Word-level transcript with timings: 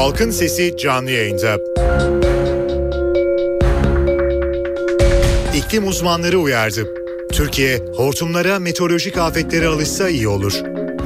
Halkın 0.00 0.30
Sesi 0.30 0.76
canlı 0.76 1.10
yayında. 1.10 1.58
İklim 5.56 5.88
uzmanları 5.88 6.38
uyardı. 6.38 6.94
Türkiye 7.32 7.78
hortumlara 7.94 8.58
meteorolojik 8.58 9.18
afetlere 9.18 9.66
alışsa 9.66 10.08
iyi 10.08 10.28
olur. 10.28 10.52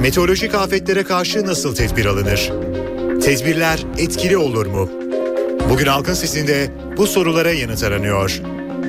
Meteorolojik 0.01 0.55
afetlere 0.55 1.03
karşı 1.03 1.45
nasıl 1.45 1.75
tedbir 1.75 2.05
alınır? 2.05 2.51
Tedbirler 3.21 3.85
etkili 3.97 4.37
olur 4.37 4.65
mu? 4.65 4.89
Bugün 5.69 5.85
Halkın 5.85 6.13
Sesi'nde 6.13 6.67
bu 6.97 7.07
sorulara 7.07 7.51
yanıt 7.51 7.83
aranıyor. 7.83 8.41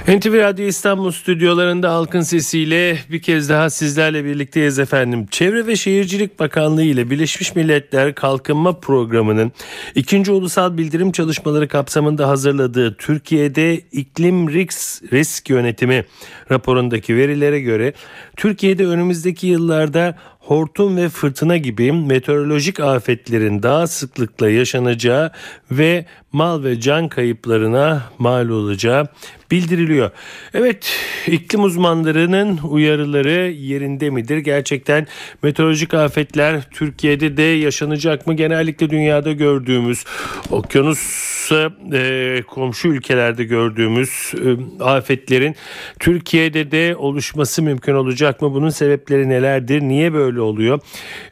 NTV 0.07 0.33
Radyo 0.33 0.65
İstanbul 0.65 1.11
stüdyolarında 1.11 1.93
halkın 1.93 2.21
sesiyle 2.21 2.97
bir 3.11 3.21
kez 3.21 3.49
daha 3.49 3.69
sizlerle 3.69 4.25
birlikteyiz 4.25 4.79
efendim. 4.79 5.25
Çevre 5.31 5.67
ve 5.67 5.75
Şehircilik 5.75 6.39
Bakanlığı 6.39 6.83
ile 6.83 7.09
Birleşmiş 7.09 7.55
Milletler 7.55 8.15
Kalkınma 8.15 8.79
Programı'nın 8.79 9.51
ikinci 9.95 10.31
ulusal 10.31 10.77
bildirim 10.77 11.11
çalışmaları 11.11 11.67
kapsamında 11.67 12.27
hazırladığı 12.27 12.95
Türkiye'de 12.95 13.75
iklim 13.75 14.49
risk, 14.49 15.03
risk 15.13 15.49
yönetimi 15.49 16.05
raporundaki 16.51 17.15
verilere 17.15 17.59
göre 17.59 17.93
Türkiye'de 18.37 18.85
önümüzdeki 18.85 19.47
yıllarda 19.47 20.15
hortum 20.39 20.97
ve 20.97 21.09
fırtına 21.09 21.57
gibi 21.57 21.91
meteorolojik 21.91 22.79
afetlerin 22.79 23.63
daha 23.63 23.87
sıklıkla 23.87 24.49
yaşanacağı 24.49 25.31
ve 25.71 26.05
mal 26.31 26.63
ve 26.63 26.79
can 26.79 27.07
kayıplarına 27.07 28.03
mal 28.19 28.49
olacağı 28.49 29.07
bildiriliyor. 29.51 30.11
Evet 30.53 30.99
iklim 31.27 31.63
uzmanlarının 31.63 32.57
uyarıları 32.57 33.51
yerinde 33.51 34.09
midir? 34.09 34.37
Gerçekten 34.37 35.07
meteorolojik 35.43 35.93
afetler 35.93 36.61
Türkiye'de 36.71 37.37
de 37.37 37.41
yaşanacak 37.41 38.27
mı? 38.27 38.33
Genellikle 38.33 38.89
dünyada 38.89 39.31
gördüğümüz 39.31 40.03
okyanusa 40.49 41.71
e, 41.93 42.41
komşu 42.47 42.87
ülkelerde 42.87 43.43
gördüğümüz 43.43 44.33
e, 44.45 44.83
afetlerin 44.83 45.55
Türkiye'de 45.99 46.71
de 46.71 46.95
oluşması 46.95 47.61
mümkün 47.61 47.93
olacak 47.93 48.41
mı? 48.41 48.53
Bunun 48.53 48.69
sebepleri 48.69 49.29
nelerdir? 49.29 49.81
Niye 49.81 50.13
böyle 50.13 50.41
oluyor? 50.41 50.79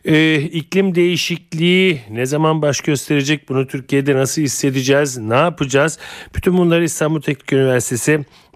E, 0.06 0.36
iklim 0.36 0.96
değişikliği 0.96 2.02
ne 2.12 2.26
zaman 2.26 2.62
baş 2.62 2.82
gösterecek? 2.82 3.50
Bunu 3.50 3.68
Türkiye'de 3.68 4.16
nasıl 4.16 4.42
hissedeceğiz? 4.42 5.18
Ne 5.18 5.36
yapacağız? 5.36 6.00
Bütün 6.36 6.58
bunları 6.58 6.84
İstanbul 6.84 7.22
Teknik 7.22 7.54
Üniversitesi 7.54 8.05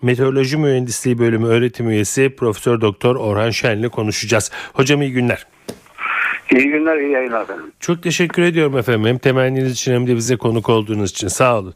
Meteoroloji 0.02 0.58
Mühendisliği 0.58 1.20
Bölümü 1.20 1.48
öğretim 1.48 1.90
üyesi 1.90 2.36
Profesör 2.36 2.82
Doktor 2.82 3.16
Orhan 3.16 3.50
Şen'le 3.50 3.90
konuşacağız. 3.90 4.52
Hocam 4.74 5.02
iyi 5.02 5.12
günler. 5.12 5.46
İyi 6.52 6.70
günler, 6.70 6.98
iyi 6.98 7.12
yayınlar 7.12 7.42
efendim. 7.42 7.72
Çok 7.80 8.04
teşekkür 8.04 8.42
ediyorum 8.42 8.78
efendim. 8.78 9.06
Hem 9.06 9.18
temenniniz 9.18 9.72
için 9.72 9.94
hem 9.94 10.08
de 10.08 10.16
bize 10.16 10.36
konuk 10.36 10.70
olduğunuz 10.70 11.12
için. 11.12 11.28
Sağ 11.28 11.60
olun. 11.60 11.74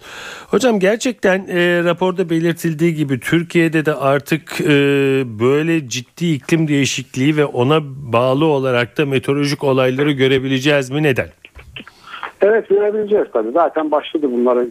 Hocam 0.48 0.80
gerçekten 0.80 1.48
e, 1.48 1.84
raporda 1.84 2.30
belirtildiği 2.30 2.96
gibi 2.96 3.20
Türkiye'de 3.20 3.86
de 3.86 3.94
artık 3.94 4.62
e, 4.62 4.68
böyle 5.40 5.90
ciddi 5.90 6.34
iklim 6.34 6.68
değişikliği 6.68 7.38
ve 7.38 7.46
ona 7.46 7.80
bağlı 8.14 8.46
olarak 8.46 8.98
da 8.98 9.06
meteorolojik 9.06 9.64
olayları 9.64 10.12
görebileceğiz 10.12 10.90
mi? 10.90 11.04
Neden? 11.04 11.28
Evet 12.42 12.70
görebileceğiz 12.70 13.28
tabii. 13.34 13.52
Zaten 13.52 13.92
başladı 13.92 14.32
bunları 14.32 14.70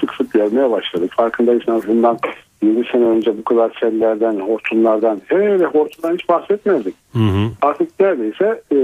sık 0.00 0.14
sık 0.14 0.32
görmeye 0.32 0.70
başladık. 0.70 1.12
Farkındaysanız 1.16 1.88
bundan 1.88 2.18
20 2.62 2.86
sene 2.86 3.04
önce 3.04 3.38
bu 3.38 3.44
kadar 3.44 3.76
sellerden, 3.80 4.40
hortumlardan, 4.40 5.20
hele 5.26 5.64
hortumdan 5.64 6.14
hiç 6.14 6.28
bahsetmezdik. 6.28 6.94
Hı 7.12 7.18
hı. 7.18 7.50
Artık 7.62 8.00
neredeyse 8.00 8.62
e, 8.72 8.76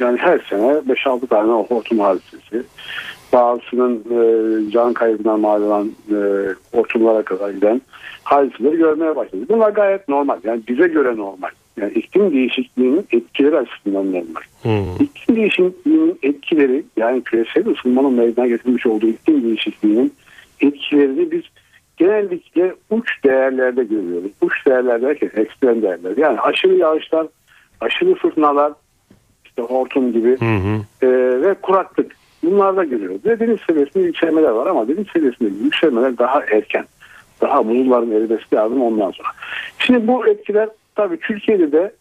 yani 0.00 0.18
her 0.18 0.38
sene 0.50 0.62
5-6 0.62 1.26
tane 1.26 1.52
hortum 1.52 1.98
hadisesi, 1.98 2.62
bazısının 3.32 3.96
e, 3.96 4.70
can 4.70 4.92
kaybına 4.92 5.36
mal 5.36 5.62
olan 5.62 5.92
e, 6.10 6.16
hortumlara 6.72 7.22
kadar 7.22 7.50
giden 7.50 7.80
hadiseleri 8.24 8.76
görmeye 8.76 9.16
başladık. 9.16 9.48
Bunlar 9.48 9.70
gayet 9.70 10.08
normal. 10.08 10.38
Yani 10.44 10.62
bize 10.68 10.88
göre 10.88 11.16
normal. 11.16 11.48
Yani 11.80 11.92
iklim 11.92 12.32
değişikliğinin 12.32 13.06
etkileri 13.12 13.56
açısından 13.56 14.06
normal. 14.12 14.42
Hmm. 14.62 15.04
İklim 15.04 15.36
değişikliğinin 15.36 16.18
etkileri 16.22 16.84
yani 16.96 17.22
küresel 17.22 17.66
ısınmanın 17.66 18.12
meydana 18.12 18.46
getirmiş 18.46 18.86
olduğu 18.86 19.06
iklim 19.06 19.42
değişikliğinin 19.42 20.12
etkilerini 20.66 21.30
biz 21.30 21.42
genellikle 21.96 22.74
uç 22.90 23.24
değerlerde 23.24 23.84
görüyoruz. 23.84 24.30
Uç 24.40 24.66
değerler 24.66 25.02
derken 25.02 25.30
ekstrem 25.36 25.82
değerler. 25.82 26.16
Yani 26.16 26.40
aşırı 26.40 26.74
yağışlar, 26.74 27.26
aşırı 27.80 28.14
fırtınalar, 28.14 28.72
işte 29.44 29.62
hortum 29.62 30.12
gibi 30.12 30.40
hı 30.40 30.44
hı. 30.44 31.06
E, 31.06 31.08
ve 31.42 31.54
kuraklık. 31.54 32.16
Bunlarda 32.42 32.84
görüyoruz. 32.84 33.26
Ve 33.26 33.40
deniz 33.40 33.58
seviyesinde 33.66 34.04
yükselmeler 34.04 34.50
var 34.50 34.66
ama 34.66 34.88
deniz 34.88 35.06
seviyesinde 35.12 35.64
yükselmeler 35.64 36.18
daha 36.18 36.40
erken. 36.40 36.84
Daha 37.40 37.68
buzulların 37.68 38.10
erimesi 38.10 38.54
lazım 38.54 38.82
ondan 38.82 39.10
sonra. 39.10 39.28
Şimdi 39.78 40.06
bu 40.06 40.26
etkiler 40.26 40.68
tabii 40.94 41.18
Türkiye'de 41.18 41.72
de 41.72 41.92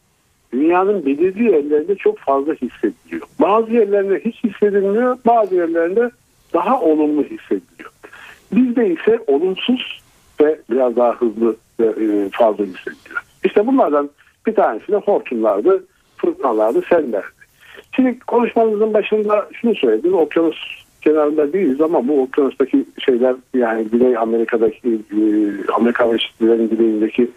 dünyanın 0.54 1.06
belirli 1.06 1.44
yerlerinde 1.44 1.96
çok 1.96 2.18
fazla 2.18 2.54
hissediliyor. 2.54 3.28
Bazı 3.42 3.72
yerlerinde 3.72 4.20
hiç 4.20 4.44
hissedilmiyor, 4.44 5.18
bazı 5.26 5.56
yerlerinde 5.56 6.12
daha 6.54 6.82
olumlu 6.82 7.24
hissediliyor. 7.24 7.93
Bizde 8.56 8.90
ise 8.90 9.20
olumsuz 9.28 10.02
ve 10.42 10.60
biraz 10.70 10.96
daha 10.96 11.14
hızlı 11.14 11.56
ve 11.80 11.86
e, 11.86 12.30
fazla 12.30 12.64
hissediliyor. 12.66 13.24
İşte 13.44 13.68
bunlardan 13.68 14.10
bir 14.46 14.56
tanesi 14.56 14.88
de 14.92 14.96
hortumlardı, 14.96 15.86
fırtınalardı, 16.18 16.82
sellerdi. 16.90 17.26
Şimdi 17.96 18.20
konuşmamızın 18.20 18.94
başında 18.94 19.50
şunu 19.54 19.76
söyledim. 19.76 20.14
Okyanus 20.14 20.84
kenarında 21.02 21.54
değiliz 21.54 21.82
ama 21.82 22.08
bu 22.08 22.22
okyanustaki 22.22 22.86
şeyler 23.00 23.36
yani 23.54 23.84
Güney 23.84 24.18
Amerika'daki 24.18 24.90
e, 24.90 25.22
Amerika 25.72 26.12
ve 26.12 26.18
güneyindeki 26.42 27.32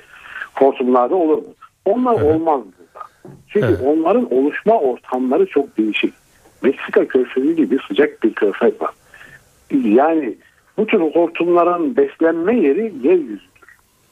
hortumlarda 0.54 1.15
olur 1.15 1.37
mu? 1.37 1.54
Onlar 1.84 2.15
evet. 2.21 2.34
olmaz 2.34 2.60
burada. 2.65 3.06
Çünkü 3.48 3.66
evet. 3.66 3.81
onların 3.84 4.34
oluşma 4.34 4.78
ortamları 4.78 5.47
çok 5.47 5.78
değişik. 5.78 6.15
Meksika 6.62 7.09
körfezi 7.09 7.56
gibi 7.56 7.78
sıcak 7.88 8.22
bir 8.22 8.34
körfez 8.34 8.81
var. 8.81 8.91
Yani 9.71 10.37
bu 10.78 10.87
tür 10.87 11.00
hortumların 11.00 11.97
beslenme 11.97 12.56
yeri 12.56 12.92
yeryüzüdür. 13.03 13.41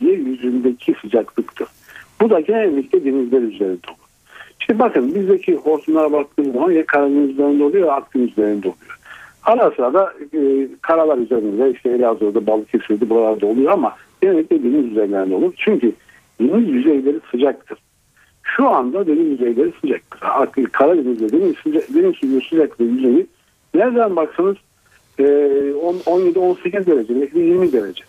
Yeryüzündeki 0.00 0.94
sıcaklıktır. 1.00 1.68
Bu 2.20 2.30
da 2.30 2.40
genellikle 2.40 3.04
denizler 3.04 3.42
üzerinde 3.42 3.86
olur. 3.88 4.04
Şimdi 4.58 4.78
bakın 4.78 5.14
bizdeki 5.14 5.56
hortumlara 5.56 6.12
baktığımız 6.12 6.52
zaman 6.52 6.70
ya 6.70 6.86
Karadeniz 6.86 7.30
üzerinde 7.30 7.64
oluyor 7.64 7.86
ya 7.86 7.92
Akdeniz 7.92 8.30
üzerinde 8.30 8.68
oluyor. 8.68 8.98
Ara 9.44 9.70
sıra 9.70 9.94
da 9.94 10.12
e, 10.34 10.68
karalar 10.82 11.18
üzerinde 11.18 11.70
işte 11.70 11.90
Elazığ'da 11.90 12.46
Balıkesir'de 12.46 13.10
buralarda 13.10 13.46
oluyor 13.46 13.72
ama 13.72 13.96
genellikle 14.22 14.62
deniz 14.62 14.84
üzerlerinde 14.84 15.34
olur. 15.34 15.52
Çünkü 15.56 15.92
deniz 16.40 16.68
yüzeyleri 16.68 17.20
sıcaktır. 17.30 17.78
Şu 18.42 18.68
anda 18.68 19.06
deniz 19.06 19.26
yüzeyleri 19.26 19.72
sıcaktır. 19.80 20.66
Karadeniz'de 20.72 21.32
deniz, 21.32 21.54
deniz 21.94 22.16
suyu 22.16 22.40
sıcaklığı 22.40 22.84
yüzeyi 22.84 23.26
nereden 23.74 24.16
baksanız 24.16 24.56
17-18 25.18 26.82
e, 26.82 26.86
derece, 26.86 27.20
belki 27.20 27.38
20 27.38 27.72
derece. 27.72 28.04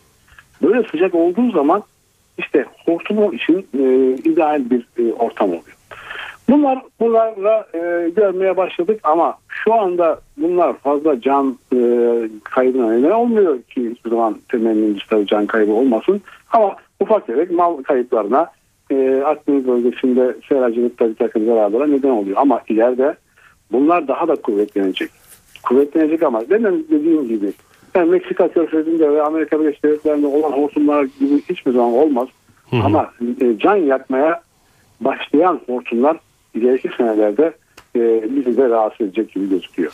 Böyle 0.61 0.87
sıcak 0.87 1.15
olduğu 1.15 1.51
zaman 1.51 1.83
işte 2.37 2.65
hortumu 2.85 3.33
için 3.33 3.67
e, 3.79 4.13
ideal 4.29 4.69
bir 4.69 4.87
e, 4.97 5.13
ortam 5.13 5.49
oluyor. 5.49 5.75
Bunlar 6.49 6.81
bunlarla 6.99 7.67
e, 7.73 8.09
görmeye 8.09 8.57
başladık 8.57 8.99
ama 9.03 9.37
şu 9.47 9.73
anda 9.73 10.19
bunlar 10.37 10.77
fazla 10.77 11.21
can 11.21 11.57
e, 11.73 11.77
kaybına 12.43 12.91
neden 12.91 13.11
olmuyor 13.11 13.61
ki 13.61 13.89
hiçbir 13.89 14.09
zaman 14.09 14.37
temennimiz 14.49 14.99
tabii 15.09 15.27
can 15.27 15.45
kaybı 15.45 15.73
olmasın. 15.73 16.21
Ama 16.53 16.75
ufak 16.99 17.27
tefek 17.27 17.51
mal 17.51 17.83
kayıplarına 17.83 18.51
e, 18.91 19.21
Akdeniz 19.25 19.67
bölgesinde 19.67 20.35
seracılıkta 20.49 21.09
bir 21.09 21.15
takım 21.15 21.45
zararlara 21.45 21.87
neden 21.87 22.09
oluyor. 22.09 22.37
Ama 22.39 22.61
ileride 22.67 23.15
bunlar 23.71 24.07
daha 24.07 24.27
da 24.27 24.35
kuvvetlenecek 24.35 25.09
kuvvetlenecek 25.65 26.23
ama 26.23 26.49
demin 26.49 26.87
dediğim 26.91 27.27
gibi 27.27 27.53
yani 27.95 28.09
Meksika 28.09 28.47
körfezinde 28.47 29.11
ve 29.11 29.21
Amerika 29.21 29.59
Birleşik 29.59 29.83
Devletleri'nde 29.83 30.27
olan 30.27 30.51
hortumlar 30.51 31.03
gibi 31.03 31.41
hiçbir 31.49 31.71
zaman 31.71 31.93
olmaz. 31.93 32.27
Hı 32.69 32.75
hı. 32.75 32.81
Ama 32.83 33.11
e, 33.41 33.59
can 33.59 33.75
yakmaya 33.75 34.41
başlayan 35.01 35.61
hortumlar 35.67 36.17
ileriki 36.53 36.89
senelerde 36.97 37.53
e, 37.95 38.23
bizi 38.35 38.57
de 38.57 38.69
rahatsız 38.69 39.07
edecek 39.07 39.33
gibi 39.33 39.49
gözüküyor. 39.49 39.91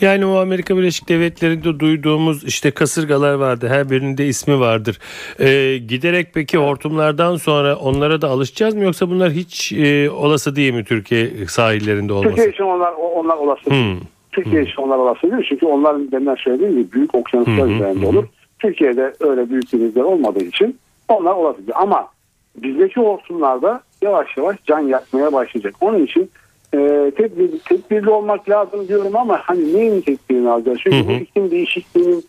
Yani 0.00 0.26
o 0.26 0.36
Amerika 0.36 0.76
Birleşik 0.76 1.08
Devletleri'nde 1.08 1.80
duyduğumuz 1.80 2.44
işte 2.44 2.70
kasırgalar 2.70 3.34
vardı. 3.34 3.68
Her 3.68 3.90
birinin 3.90 4.18
de 4.18 4.26
ismi 4.26 4.60
vardır. 4.60 4.98
Ee, 5.40 5.78
giderek 5.78 6.26
peki 6.34 6.58
hortumlardan 6.58 7.36
sonra 7.36 7.76
onlara 7.76 8.22
da 8.22 8.28
alışacağız 8.28 8.74
mı 8.74 8.84
yoksa 8.84 9.10
bunlar 9.10 9.30
hiç 9.30 9.72
e, 9.72 10.10
olası 10.10 10.56
değil 10.56 10.74
mi 10.74 10.84
Türkiye 10.84 11.46
sahillerinde 11.48 12.12
olması? 12.12 12.28
Türkiye 12.28 12.48
için 12.48 12.64
onlar 12.64 12.92
onlar 12.92 13.36
olası. 13.36 13.70
Hmm. 13.70 14.13
Türkiye 14.34 14.62
için 14.62 14.82
onlar 14.82 14.96
olası 14.96 15.22
değil. 15.22 15.46
Çünkü 15.48 15.66
onların 15.66 16.12
deminden 16.12 16.34
söylediğim 16.34 16.72
gibi 16.72 16.92
büyük 16.92 17.14
okyanuslar 17.14 17.68
üzerinde 17.68 18.06
olur. 18.06 18.24
Türkiye'de 18.58 19.12
öyle 19.20 19.50
büyük 19.50 19.72
denizler 19.72 20.02
olmadığı 20.02 20.44
için 20.44 20.76
onlar 21.08 21.56
değil. 21.58 21.70
Ama 21.74 22.08
bizdeki 22.56 23.00
hortumlarda 23.00 23.80
yavaş 24.02 24.36
yavaş 24.36 24.56
can 24.66 24.80
yakmaya 24.80 25.32
başlayacak. 25.32 25.74
Onun 25.80 26.04
için 26.04 26.30
e, 26.74 27.12
tedbir, 27.16 27.58
tedbirli 27.58 28.10
olmak 28.10 28.50
lazım 28.50 28.88
diyorum 28.88 29.16
ama 29.16 29.40
hani 29.42 29.74
neyin 29.74 30.00
tedbirini 30.00 30.50
alacağız? 30.50 30.78
Çünkü 30.82 30.96
Hı 30.96 31.02
hı. 31.02 31.08
bu 31.08 31.12
iklim 31.12 31.50
değişikliğinin 31.50 32.24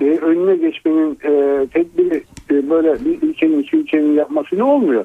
e, 0.00 0.04
önüne 0.04 0.56
geçmenin 0.56 1.18
e, 1.24 1.66
tedbiri 1.66 2.22
e, 2.50 2.70
böyle 2.70 3.04
bir 3.04 3.22
ülkenin 3.22 3.62
iki 3.62 3.76
ülkenin 3.76 4.14
yapması 4.14 4.58
ne 4.58 4.62
olmuyor? 4.62 5.04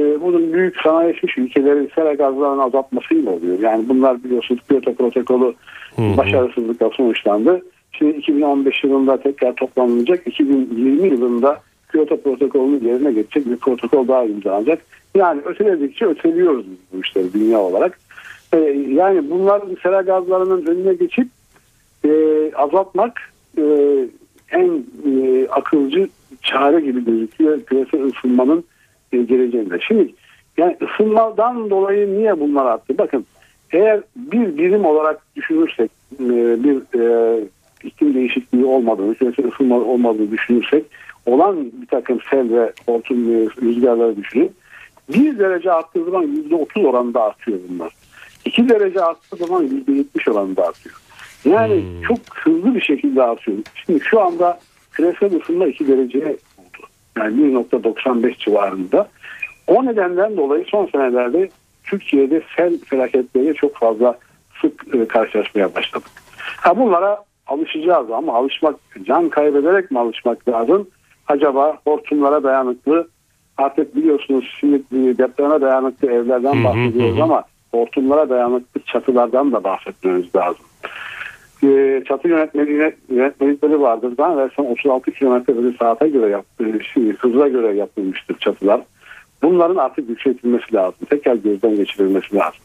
E, 0.00 0.20
bunun 0.20 0.52
büyük 0.52 0.76
sanayileşmiş 0.80 1.38
ülkelerin 1.38 1.90
sera 1.94 2.14
gazlarını 2.14 2.62
azaltmasıyla 2.62 3.32
oluyor. 3.32 3.58
Yani 3.58 3.88
bunlar 3.88 4.24
biliyorsunuz 4.24 4.60
Kyoto 4.68 4.94
protokolü 4.94 5.54
Hı 5.96 6.02
hı. 6.02 6.16
başarısızlıkla 6.16 6.90
sonuçlandı. 6.90 7.62
Şimdi 7.92 8.18
2015 8.18 8.84
yılında 8.84 9.16
tekrar 9.16 9.54
toplanılacak. 9.56 10.26
2020 10.26 11.08
yılında 11.08 11.60
Kyoto 11.92 12.20
protokolünün 12.20 12.88
yerine 12.88 13.12
geçecek 13.12 13.46
bir 13.46 13.56
protokol 13.56 14.08
daha 14.08 14.24
imzalanacak. 14.24 14.82
Yani 15.14 15.40
öteledikçe 15.44 16.06
öteliyoruz 16.06 16.66
biz 16.70 16.78
bu 16.92 17.02
işleri 17.02 17.32
dünya 17.32 17.58
olarak. 17.58 17.98
E, 18.52 18.58
yani 18.88 19.30
bunların 19.30 19.76
sera 19.82 20.02
gazlarının 20.02 20.66
önüne 20.66 20.94
geçip 20.94 21.28
e, 22.04 22.10
azaltmak 22.54 23.20
e, 23.58 23.64
en 24.52 24.84
e, 25.06 25.46
akılcı 25.48 26.08
çare 26.42 26.80
gibi 26.80 27.04
gözüküyor 27.04 27.60
küresel 27.60 28.02
ısınmanın 28.02 28.64
geleceğinde. 29.10 29.78
Şimdi 29.88 30.14
yani 30.56 30.76
ısınmadan 30.82 31.70
dolayı 31.70 32.18
niye 32.18 32.40
bunlar 32.40 32.66
arttı? 32.66 32.98
Bakın 32.98 33.26
eğer 33.72 34.00
bir 34.16 34.58
birim 34.58 34.84
olarak 34.84 35.20
düşünürsek 35.36 35.90
e, 36.14 36.64
bir 36.64 36.98
e, 37.00 37.40
iklim 37.84 38.14
değişikliği 38.14 38.64
olmadığını, 38.64 39.14
küresel 39.14 39.46
ısınma 39.46 39.76
olmadığını 39.76 40.30
düşünürsek 40.30 40.84
olan 41.26 41.72
bir 41.82 41.86
takım 41.86 42.18
sel 42.30 42.52
ve 42.52 42.72
hortum 42.86 43.32
e, 43.32 43.46
rüzgarları 43.62 44.16
düşünün. 44.16 44.52
Bir 45.14 45.38
derece 45.38 45.72
arttığı 45.72 46.04
zaman 46.04 46.22
yüzde 46.22 46.54
otuz 46.54 46.84
oranında 46.84 47.22
artıyor 47.22 47.58
bunlar. 47.68 47.92
İki 48.44 48.68
derece 48.68 49.00
arttığı 49.00 49.36
zaman 49.36 49.62
yüzde 49.62 49.92
yetmiş 49.92 50.28
oranında 50.28 50.68
artıyor. 50.68 50.94
Yani 51.44 51.84
çok 52.08 52.18
hızlı 52.34 52.74
bir 52.74 52.80
şekilde 52.80 53.22
artıyor. 53.22 53.58
Şimdi 53.86 54.00
şu 54.04 54.20
anda 54.20 54.60
küresel 54.92 55.40
ısınma 55.40 55.66
2 55.66 55.88
dereceye. 55.88 56.36
Yani 57.18 57.54
1.95 57.54 58.38
civarında. 58.38 59.08
O 59.66 59.86
nedenden 59.86 60.36
dolayı 60.36 60.64
son 60.64 60.86
senelerde 60.86 61.48
Türkiye'de 61.84 62.42
sel 62.56 62.78
felaketleriyle 62.78 63.54
çok 63.54 63.76
fazla 63.76 64.18
sık 64.60 64.94
e, 64.94 65.08
karşılaşmaya 65.08 65.74
başladık. 65.74 66.10
Ha 66.36 66.76
bunlara 66.76 67.24
alışacağız 67.46 68.10
ama 68.10 68.34
alışmak, 68.34 68.74
can 69.02 69.28
kaybederek 69.28 69.90
mi 69.90 69.98
alışmak 69.98 70.48
lazım? 70.48 70.88
Acaba 71.28 71.78
hortumlara 71.84 72.42
dayanıklı 72.42 73.08
artık 73.56 73.96
biliyorsunuz 73.96 74.56
şimdi 74.60 74.76
e, 74.76 75.18
depreme 75.18 75.60
dayanıklı 75.60 76.12
evlerden 76.12 76.64
bahsediyoruz 76.64 77.20
ama 77.20 77.44
hortumlara 77.70 78.28
dayanıklı 78.28 78.80
çatılardan 78.86 79.52
da 79.52 79.64
bahsetmemiz 79.64 80.34
lazım. 80.36 80.64
E, 81.64 82.02
çatı 82.08 82.28
yönetmeliğine 82.28 82.92
yönetmelikleri 83.08 83.80
vardır. 83.80 84.12
Versen 84.18 84.64
36 84.64 85.10
kilometre 85.10 85.56
bölü 85.56 85.76
saate 85.76 86.08
göre 86.08 86.30
yap, 86.30 86.44
e, 86.60 86.64
şey, 86.94 87.12
hıza 87.12 87.48
göre 87.48 87.76
yapılmıştır 87.76 88.38
çatılar. 88.38 88.80
Bunların 89.42 89.76
artık 89.76 90.08
yükseltilmesi 90.08 90.74
lazım. 90.74 91.06
Tekrar 91.10 91.34
gözden 91.34 91.76
geçirilmesi 91.76 92.36
lazım. 92.36 92.60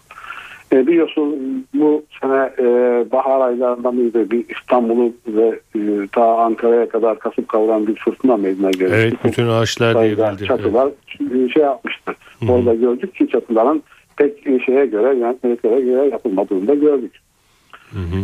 E, 0.73 0.87
biliyorsun 0.87 1.35
bu 1.73 2.03
sene 2.21 2.49
e, 2.59 2.65
bahar 3.11 3.47
aylarında 3.47 3.91
mıydı 3.91 4.31
bir 4.31 4.45
İstanbul'u 4.49 5.13
ve 5.27 5.59
e, 5.75 6.07
ta 6.11 6.37
Ankara'ya 6.37 6.89
kadar 6.89 7.19
kasıp 7.19 7.49
kavuran 7.49 7.87
bir 7.87 7.95
fırtına 7.95 8.37
meydana 8.37 8.71
gelmişti. 8.71 8.95
Evet 9.01 9.13
bütün 9.23 9.47
ağaçlar 9.47 9.95
devrildi. 9.95 10.45
çatılar 10.45 10.89
e, 11.19 11.49
şey 11.49 11.63
yapmıştı. 11.63 12.15
Orada 12.49 12.73
gördük 12.73 13.15
ki 13.15 13.27
çatıların 13.27 13.83
pek 14.17 14.63
şeye 14.65 14.85
göre 14.85 15.17
yönetmeliklere 15.17 15.81
göre 15.81 16.09
yapılmadığını 16.09 16.67
da 16.67 16.75
gördük. 16.75 17.11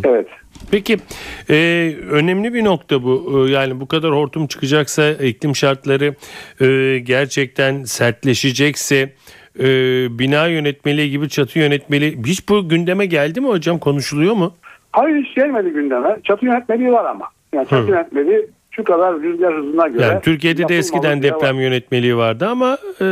Evet. 0.04 0.28
Peki 0.72 0.98
e, 1.50 1.56
önemli 2.12 2.54
bir 2.54 2.64
nokta 2.64 3.04
bu. 3.04 3.46
E, 3.48 3.52
yani 3.52 3.80
bu 3.80 3.88
kadar 3.88 4.12
hortum 4.12 4.48
çıkacaksa 4.48 5.12
iklim 5.12 5.56
şartları 5.56 6.16
e, 6.62 7.00
gerçekten 7.00 7.84
sertleşecekse 7.84 9.14
e, 9.60 9.66
bina 10.20 10.48
yönetmeliği 10.48 11.12
gibi 11.12 11.30
çatı 11.30 11.60
yönetmeliği 11.60 12.18
hiç 12.26 12.50
bu 12.50 12.70
gündeme 12.70 13.06
geldi 13.06 13.42
mi 13.42 13.48
hocam 13.48 13.80
konuşuluyor 13.80 14.34
mu? 14.34 14.54
Hayır 14.92 15.26
hiç 15.26 15.36
gelmedi 15.36 15.70
gündeme. 15.70 16.18
Çatı 16.24 16.46
yönetmeliği 16.46 16.92
var 16.92 17.06
ama. 17.06 17.26
Yani 17.54 17.68
çatı 17.68 17.84
Hı. 17.88 17.90
yönetmeliği 17.92 18.48
şu 18.72 18.84
kadar 18.84 19.22
rüzgar 19.22 19.54
hızına 19.58 19.88
göre. 19.88 20.06
Yani 20.06 20.22
Türkiye'de 20.22 20.68
de 20.68 20.78
eskiden 20.78 21.22
diye 21.22 21.32
var. 21.32 21.40
deprem 21.40 21.60
yönetmeliği 21.62 22.18
vardı 22.18 22.48
ama 22.48 22.78
e, 23.02 23.06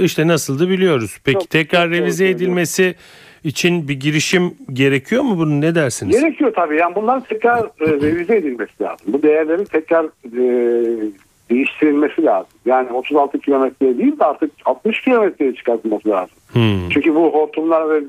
işte 0.00 0.28
nasıldı 0.28 0.68
biliyoruz. 0.68 1.18
Peki 1.24 1.38
Çok- 1.38 1.50
tekrar 1.50 1.90
revize 1.90 2.28
edilmesi 2.28 2.94
için 3.44 3.88
bir 3.88 4.00
girişim 4.00 4.54
gerekiyor 4.72 5.22
mu 5.22 5.38
bunun 5.38 5.60
ne 5.60 5.74
dersiniz? 5.74 6.20
Gerekiyor 6.20 6.52
tabii. 6.56 6.76
Yani 6.76 6.94
bunların 6.94 7.22
tekrar 7.22 7.58
e, 7.58 7.86
revize 7.86 8.36
edilmesi 8.36 8.82
lazım. 8.82 9.06
Bu 9.06 9.22
değerlerin 9.22 9.64
tekrar 9.64 10.04
e, 10.04 11.12
değiştirilmesi 11.50 12.24
lazım. 12.24 12.52
Yani 12.66 12.92
36 12.92 13.38
kilometreye 13.38 13.98
değil 13.98 14.18
de 14.18 14.24
artık 14.24 14.50
60 14.64 15.00
kilometreye 15.00 15.54
çıkartılması 15.54 16.08
lazım. 16.08 16.36
Hmm. 16.52 16.88
Çünkü 16.90 17.14
bu 17.14 17.34
hortumlar 17.34 17.90
ve 17.90 18.02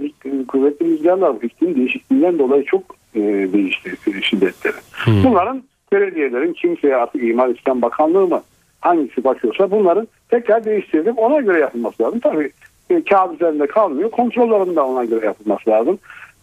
kuvvetli 0.48 0.86
rüzgarlar 0.86 1.36
iklim 1.44 1.76
değişikliğinden 1.76 2.40
dolayı 2.40 2.66
çok 2.66 2.82
e, 3.16 3.20
değişti 3.54 3.92
şiddetleri. 4.22 4.76
Hmm. 4.92 5.24
Bunların 5.24 5.64
belediyelerin 5.92 6.54
kimseye 6.54 6.96
artık 6.96 7.24
İmar 7.24 7.50
İslam 7.50 7.82
Bakanlığı 7.82 8.28
mı 8.28 8.42
hangisi 8.82 9.24
bakıyorsa 9.24 9.72
bunların 9.72 10.08
tekrar 10.30 10.66
değiştirilip 10.66 11.20
ona 11.20 11.40
göre 11.40 11.60
yapılması 11.60 12.04
lazım. 12.04 12.20
Tabii 12.20 12.52
e, 12.90 13.04
kağıt 13.04 13.36
üzerinde 13.36 13.68
kalmıyor. 13.68 14.12
Kontrollerin 14.12 14.76
de 14.76 14.82
ona 14.82 15.06
göre 15.06 15.26
yapılması 15.26 15.70
lazım. 15.70 16.00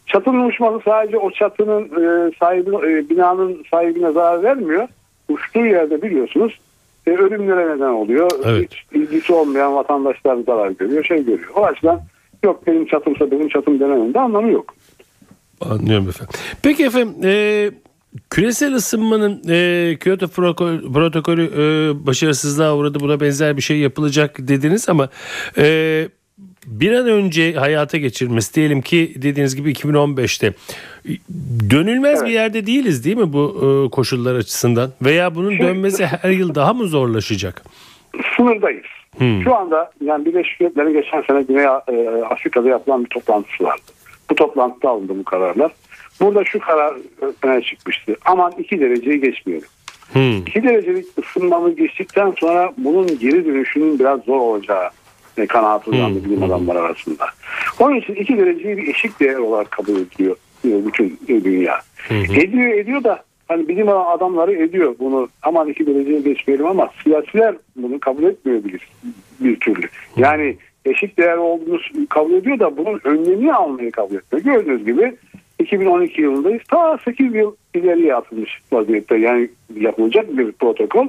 Çatının 0.07 0.49
uçması 0.49 0.81
sadece 0.85 1.19
o 1.19 1.31
çatının 1.31 1.85
e, 1.85 2.33
sahibi, 2.41 2.71
e, 2.71 3.11
binanın 3.11 3.63
sahibine 3.71 4.13
zarar 4.13 4.43
vermiyor. 4.43 4.89
Uçtuğu 5.29 5.67
yerde 5.67 6.03
biliyorsunuz 6.03 6.59
e, 7.07 7.11
ölümlere 7.11 7.77
neden 7.77 7.89
oluyor. 7.89 8.31
Evet. 8.45 8.71
Hiç 8.73 8.85
ilgisi 8.93 9.33
olmayan 9.33 9.75
vatandaşlar 9.75 10.37
zarar 10.37 10.71
görüyor, 10.71 11.05
şey 11.05 11.25
görüyor. 11.25 11.51
O 11.55 11.65
açıdan 11.65 12.01
yok 12.45 12.67
benim 12.67 12.87
çatımsa 12.87 13.31
benim 13.31 13.49
çatım 13.49 13.81
demenin 13.81 14.15
de 14.15 14.21
anlamı 14.21 14.53
yok. 14.53 14.75
Anlıyorum 15.61 16.09
efendim. 16.09 16.35
Peki 16.63 16.85
efendim 16.85 17.15
e, 17.25 17.71
küresel 18.31 18.75
ısınmanın 18.75 19.43
e, 19.49 19.99
Kyoto 19.99 20.27
protokol- 20.27 20.93
protokolü 20.93 21.45
e, 21.45 22.07
başarısızlığa 22.07 22.77
uğradı 22.77 23.01
buna 23.01 23.21
benzer 23.21 23.57
bir 23.57 23.63
şey 23.63 23.79
yapılacak 23.79 24.37
dediniz 24.39 24.89
ama 24.89 25.09
e, 25.59 26.09
bir 26.67 26.93
an 26.93 27.09
önce 27.09 27.53
hayata 27.53 27.99
geçirmesi 27.99 28.55
diyelim 28.55 28.83
ki 28.83 29.13
dediğiniz 29.17 29.57
gibi 29.57 29.73
2015'te 29.73 30.53
dönülmez 31.71 32.19
Evet. 32.19 32.29
bir 32.29 32.33
yerde 32.35 32.67
değiliz 32.67 33.05
değil 33.05 33.17
mi 33.17 33.33
bu 33.33 33.55
e, 33.57 33.91
koşullar 33.91 34.35
açısından 34.35 34.91
veya 35.03 35.35
bunun 35.35 35.59
dönmesi 35.59 36.07
her 36.07 36.31
yıl 36.31 36.55
daha 36.55 36.75
mı 36.75 36.87
zorlaşacak? 36.87 37.63
Sınırdayız. 38.37 38.87
Hmm. 39.19 39.43
Şu 39.43 39.55
anda 39.55 39.91
yani 40.01 40.25
Birleşmiş 40.25 40.61
Milletler'in 40.61 40.93
geçen 40.93 41.23
sene 41.23 41.43
Güney 41.43 41.65
e, 41.65 41.69
Afrika'da 42.25 42.69
yapılan 42.69 43.05
bir 43.05 43.09
toplantısı 43.09 43.65
vardı. 43.65 43.83
Bu 44.31 44.35
toplantıda 44.35 44.91
alındı 44.91 45.13
bu 45.19 45.25
kararlar. 45.25 45.73
Burada 46.21 46.45
şu 46.45 46.59
karar 46.61 46.95
öne 47.43 47.63
çıkmıştı. 47.63 48.17
Aman 48.25 48.53
2 48.59 48.81
dereceyi 48.81 49.21
geçmeyelim. 49.21 49.69
Hmm. 50.13 50.37
2 50.37 50.63
derecelik 50.63 51.07
ısınmamız 51.19 51.77
geçtikten 51.77 52.35
sonra 52.39 52.73
bunun 52.79 53.07
geri 53.07 53.47
dönüşünün 53.47 53.99
biraz 53.99 54.21
zor 54.21 54.41
olacağı 54.41 54.91
e, 55.39 55.47
kanaat 55.47 55.89
uyandı 55.89 56.19
Hmm. 56.19 56.25
bilim 56.25 56.43
adamları 56.43 56.81
arasında. 56.81 57.27
Onun 57.81 57.97
için 57.97 58.15
2 58.15 58.39
dereceyi 58.39 58.77
bir 58.77 58.89
eşik 58.89 59.21
değer 59.21 59.37
olarak 59.37 59.71
kabul 59.71 59.97
ediyor 59.97 60.37
e, 60.65 60.87
bütün 60.87 61.19
e, 61.29 61.45
dünya. 61.45 61.79
Ediyor 62.11 62.69
ediyor 62.69 63.05
da 63.05 63.23
hani 63.49 63.69
bilim 63.69 63.89
adamları 63.89 64.53
ediyor 64.53 64.95
bunu 64.99 65.29
aman 65.43 65.69
2 65.69 65.87
dereceyi 65.87 66.25
geçmeyelim 66.25 66.67
ama 66.67 66.91
siyasiler 67.03 67.55
bunu 67.77 68.01
kabul 68.01 68.23
etmiyor 68.23 68.65
bir, 68.65 68.89
bir 69.41 69.61
türlü. 69.61 69.89
Yani 70.17 70.57
eşik 70.85 71.19
değer 71.19 71.37
olduğunu 71.37 71.81
kabul 72.09 72.33
ediyor 72.33 72.59
da 72.59 72.77
bunun 72.77 73.01
önlemini 73.05 73.55
almayı 73.55 73.91
kabul 73.91 74.15
etmiyor. 74.15 74.45
Gördüğünüz 74.45 74.85
gibi 74.85 75.17
2012 75.59 76.23
yılındayız. 76.23 76.63
Ta 76.71 76.99
8 77.05 77.35
yıl 77.35 77.55
ileriye 77.75 78.15
atılmış 78.15 78.61
vaziyette. 78.73 79.17
Yani 79.17 79.49
yapılacak 79.77 80.39
bir 80.39 80.53
protokol. 80.53 81.07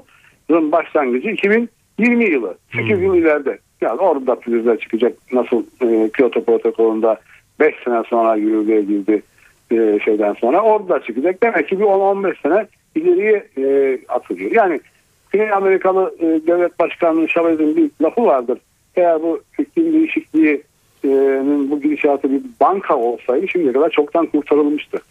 Bunun 0.50 0.72
başlangıcı 0.72 1.30
2020 1.30 2.26
yılı. 2.26 2.58
8 2.76 3.02
yıl 3.02 3.16
ileride. 3.16 3.60
Yani 3.84 4.02
orada 4.02 4.36
pürüzler 4.36 4.80
çıkacak. 4.80 5.14
Nasıl 5.32 5.64
e, 5.82 6.10
Kyoto 6.18 6.44
protokolünde 6.44 7.16
5 7.60 7.76
sene 7.86 8.04
sonra 8.08 8.36
yürürlüğe 8.36 8.82
girdi 8.82 9.22
e, 9.72 10.00
şeyden 10.06 10.34
sonra 10.34 10.62
orada 10.62 10.90
da 10.90 11.04
çıkacak. 11.04 11.44
Demek 11.44 11.68
ki 11.68 11.80
bir 11.80 11.86
10-15 11.86 12.42
sene 12.42 12.68
ileriye 12.96 13.48
e, 13.58 13.98
atılıyor. 14.10 14.52
Yani 14.52 14.80
Güney 15.32 15.52
Amerikalı 15.52 16.16
e, 16.20 16.26
devlet 16.48 16.80
başkanının 16.80 17.28
Chavez'in 17.28 17.76
bir 17.78 17.90
lafı 18.02 18.26
vardır. 18.26 18.60
Eğer 18.96 19.22
bu 19.22 19.42
iklim 19.60 19.94
değişikliğinin 19.94 21.72
bu 21.72 21.82
gidişatı 21.82 22.32
bir 22.32 22.42
banka 22.62 22.98
olsaydı 22.98 23.48
şimdiye 23.48 23.74
kadar 23.74 23.90
çoktan 23.90 24.26
kurtarılmıştı 24.26 25.02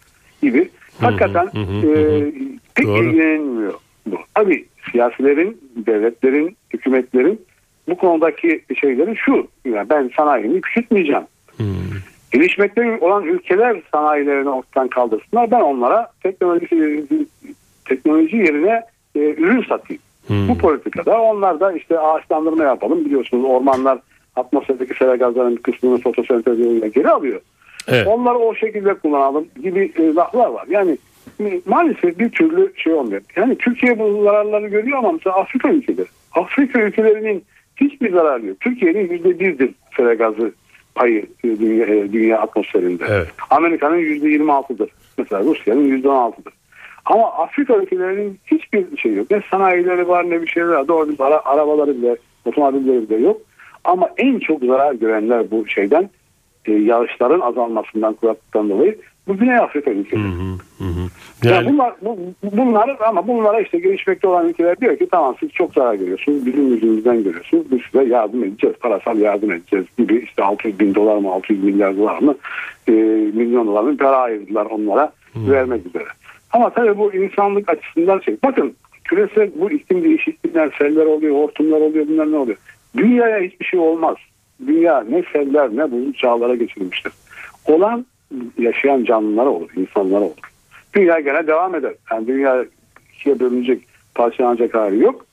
gibi. 0.41 0.69
Hakikaten 0.99 1.45
hı 1.45 1.59
hı, 1.59 1.87
e, 1.87 2.31
pek 2.75 2.87
Doğru. 2.87 3.03
ilgilenmiyor 3.03 3.73
bu. 4.05 4.15
Tabii 4.35 4.65
siyasilerin, 4.91 5.61
devletlerin, 5.75 6.57
hükümetlerin 6.73 7.41
bu 7.87 7.97
konudaki 7.97 8.63
şeyleri 8.81 9.15
şu. 9.15 9.47
Yani 9.65 9.89
ben 9.89 10.11
sanayimi 10.17 10.61
küçültmeyeceğim. 10.61 11.23
Hmm. 11.57 11.65
Gelişmekte 12.31 12.97
olan 13.01 13.23
ülkeler 13.23 13.81
sanayilerini 13.91 14.49
ortadan 14.49 14.87
kaldırsınlar. 14.87 15.51
Ben 15.51 15.61
onlara 15.61 16.11
teknoloji, 16.23 17.05
teknoloji 17.85 18.37
yerine 18.37 18.81
e, 19.15 19.19
ürün 19.19 19.63
satayım. 19.63 20.01
Hmm. 20.27 20.47
Bu 20.47 20.57
politikada 20.57 21.21
onlar 21.21 21.59
da 21.59 21.73
işte 21.73 21.99
ağaçlandırma 21.99 22.63
yapalım. 22.63 23.05
Biliyorsunuz 23.05 23.45
ormanlar 23.45 23.99
atmosferdeki 24.35 24.93
sera 24.93 25.15
gazlarının 25.15 25.57
bir 25.57 25.61
kısmını 25.61 26.01
fotosentez 26.01 26.59
yoluyla 26.59 26.87
geri 26.87 27.09
alıyor. 27.09 27.41
Evet. 27.87 28.07
Onları 28.07 28.37
o 28.37 28.55
şekilde 28.55 28.93
kullanalım 28.93 29.47
gibi 29.63 29.91
e, 29.97 30.13
laflar 30.13 30.47
var. 30.47 30.65
Yani 30.69 30.97
e, 31.41 31.61
maalesef 31.65 32.19
bir 32.19 32.29
türlü 32.29 32.73
şey 32.75 32.93
olmuyor. 32.93 33.21
Yani 33.35 33.57
Türkiye 33.57 33.99
bu 33.99 34.23
zararları 34.23 34.67
görüyor 34.67 34.97
ama 34.97 35.11
mesela 35.11 35.35
Afrika 35.35 35.69
ülkeleri. 35.69 36.07
Afrika 36.31 36.81
ülkelerinin 36.81 37.43
hiçbir 37.75 38.11
zararı 38.11 38.45
yok. 38.45 38.59
Türkiye'nin 38.59 39.09
yüzde 39.09 39.39
birdir 39.39 39.71
sera 39.97 40.13
gazı 40.13 40.53
payı 40.95 41.25
e, 41.43 41.59
dünya, 41.59 41.85
e, 41.85 42.13
dünya 42.13 42.39
atmosferinde. 42.39 43.05
Evet. 43.09 43.27
Amerika'nın 43.49 43.97
yüzde 43.97 44.29
yirmi 44.29 44.53
altıdır. 44.53 44.89
Mesela 45.17 45.43
Rusya'nın 45.43 45.83
yüzde 45.83 46.09
on 46.09 46.15
altıdır. 46.15 46.53
Ama 47.05 47.31
Afrika 47.31 47.75
ülkelerinin 47.75 48.39
hiçbir 48.45 48.97
şey 48.97 49.13
yok. 49.13 49.31
Ne 49.31 49.41
sanayileri 49.51 50.07
var 50.07 50.29
ne 50.29 50.41
bir 50.41 50.47
şeyler 50.47 50.67
var. 50.67 50.87
Doğru 50.87 51.15
ara, 51.19 51.45
arabaları 51.45 51.97
bile, 51.97 52.15
otomobilleri 52.45 53.09
bile 53.09 53.17
yok. 53.17 53.41
Ama 53.83 54.09
en 54.17 54.39
çok 54.39 54.63
zarar 54.63 54.93
görenler 54.93 55.51
bu 55.51 55.67
şeyden 55.67 56.09
e, 56.65 56.71
yağışların 56.71 57.39
azalmasından 57.39 58.13
kuraklıktan 58.13 58.69
dolayı 58.69 58.97
bu 59.27 59.37
Güney 59.37 59.57
Afrika 59.57 59.91
ülkeleri. 59.91 60.23
Hı 60.23 60.83
hı. 60.83 61.09
Yani 61.43 61.55
Yani 61.55 61.73
bunlar, 61.73 61.93
bu, 62.01 62.17
bunlar 62.43 62.97
ama 63.07 63.27
bunlara 63.27 63.61
işte 63.61 63.79
gelişmekte 63.79 64.27
olan 64.27 64.49
ülkeler 64.49 64.79
diyor 64.79 64.97
ki 64.97 65.07
tamam 65.11 65.35
siz 65.39 65.49
çok 65.49 65.73
zarar 65.73 65.93
görüyorsunuz. 65.93 66.45
Bizim 66.45 66.67
yüzümüzden 66.67 67.23
görüyorsunuz. 67.23 67.71
Biz 67.71 67.79
size 67.91 68.03
yardım 68.03 68.43
edeceğiz. 68.43 68.75
Parasal 68.79 69.17
yardım 69.19 69.51
edeceğiz 69.51 69.85
gibi 69.97 70.17
işte 70.17 70.43
600 70.43 70.79
bin 70.79 70.95
dolar 70.95 71.17
mı 71.17 71.31
600 71.31 71.63
milyar 71.63 71.97
dolar 71.97 72.19
mı 72.19 72.35
e, 72.87 72.91
milyon 73.33 73.67
dolar 73.67 73.83
mı 73.83 73.97
para 73.97 74.17
ayırdılar 74.17 74.65
onlara 74.65 75.11
vermek 75.35 75.85
üzere. 75.85 76.07
Ama 76.51 76.69
tabii 76.69 76.97
bu 76.97 77.13
insanlık 77.13 77.69
açısından 77.69 78.19
şey. 78.19 78.37
Bakın 78.43 78.75
küresel 79.03 79.51
bu 79.55 79.71
iklim 79.71 80.03
değişikliğinden 80.03 80.71
seller 80.77 81.05
oluyor, 81.05 81.35
hortumlar 81.35 81.81
oluyor, 81.81 82.07
bunlar 82.07 82.31
ne 82.31 82.37
oluyor? 82.37 82.57
Dünyaya 82.97 83.39
hiçbir 83.39 83.65
şey 83.65 83.79
olmaz. 83.79 84.15
Dünya 84.67 85.03
ne 85.09 85.23
seller 85.33 85.69
ne 85.69 85.91
buzul 85.91 86.13
çağlara 86.13 86.55
geçirilmiştir. 86.55 87.11
Olan 87.65 88.05
yaşayan 88.57 89.03
canlılara 89.03 89.49
olur, 89.49 89.69
insanlara 89.75 90.23
olur. 90.23 90.37
Dünya 90.93 91.19
gene 91.19 91.47
devam 91.47 91.75
eder. 91.75 91.93
Yani 92.11 92.27
dünya 92.27 92.65
ikiye 93.15 93.39
bölünecek, 93.39 93.81
parçalanacak 94.15 94.73
hali 94.73 95.03
yok. 95.03 95.25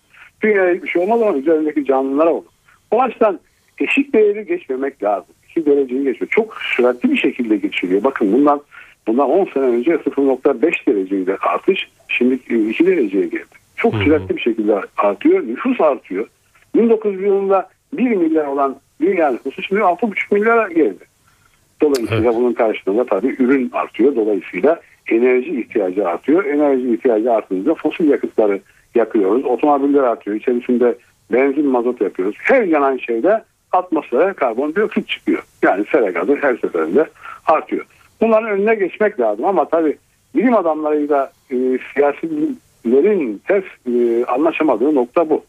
Dünyaya 0.42 0.75
hiçbir 0.75 0.88
şey 0.88 1.02
olmaz 1.02 1.23
ama 1.23 1.38
üzerindeki 1.38 1.85
canlılara 1.85 2.30
olur. 2.30 2.45
O 2.90 3.02
açıdan 3.02 3.40
eşik 3.78 4.12
değeri 4.12 4.47
geçmemek 4.47 5.02
lazım. 5.02 5.35
2 5.50 5.66
dereceyi 5.66 6.04
geçiyor. 6.04 6.30
Çok 6.30 6.57
süratli 6.76 7.11
bir 7.11 7.16
şekilde 7.16 7.57
geçiliyor. 7.57 8.04
Bakın 8.04 8.33
bundan 8.33 8.61
bundan 9.07 9.30
10 9.30 9.45
sene 9.45 9.64
önce 9.64 9.90
0.5 9.90 10.87
dereceydi 10.87 11.37
artış. 11.40 11.88
Şimdi 12.09 12.35
2 12.35 12.87
dereceye 12.87 13.26
geldi. 13.26 13.45
Çok 13.76 13.95
süratli 13.95 14.37
bir 14.37 14.40
şekilde 14.40 14.80
artıyor. 14.97 15.47
Nüfus 15.47 15.80
artıyor. 15.80 16.26
1900 16.75 17.23
yılında 17.23 17.69
1 17.92 18.11
milyar 18.11 18.47
olan 18.47 18.76
dünya 19.00 19.30
nüfusu 19.30 19.62
şimdi 19.62 19.80
6,5 19.80 20.35
milyara 20.35 20.69
geldi. 20.69 21.04
Dolayısıyla 21.81 22.35
bunun 22.35 22.53
karşılığında 22.53 23.05
tabii 23.05 23.37
ürün 23.39 23.71
artıyor. 23.73 24.17
Dolayısıyla 24.17 24.81
enerji 25.09 25.61
ihtiyacı 25.61 26.09
artıyor. 26.09 26.45
Enerji 26.45 26.95
ihtiyacı 26.95 27.33
artınca 27.33 27.75
fosil 27.75 28.09
yakıtları 28.09 28.61
yakıyoruz. 28.95 29.45
Otomobiller 29.45 30.03
artıyor. 30.03 30.37
İçerisinde 30.37 30.95
benzin, 31.33 31.67
mazot 31.67 32.01
yapıyoruz. 32.01 32.37
Her 32.39 32.63
yanan 32.63 32.97
şeyde 32.97 33.43
atmosfere 33.73 34.33
karbondioksit 34.33 35.09
çıkıyor. 35.09 35.43
Yani 35.63 35.85
sera 35.93 36.11
gazı 36.11 36.37
her 36.41 36.57
seferinde 36.57 37.07
artıyor. 37.47 37.87
Bunların 38.21 38.51
önüne 38.51 38.75
geçmek 38.75 39.21
lazım 39.21 39.45
ama 39.45 39.69
tabii 39.69 39.97
bilim 40.35 40.55
adamlarıyla 40.55 41.33
e, 41.51 41.57
siyasilerin 41.95 43.43
ters 43.49 43.65
e, 43.95 44.25
anlaşamadığı 44.25 44.95
nokta 44.95 45.31
bu. 45.31 45.45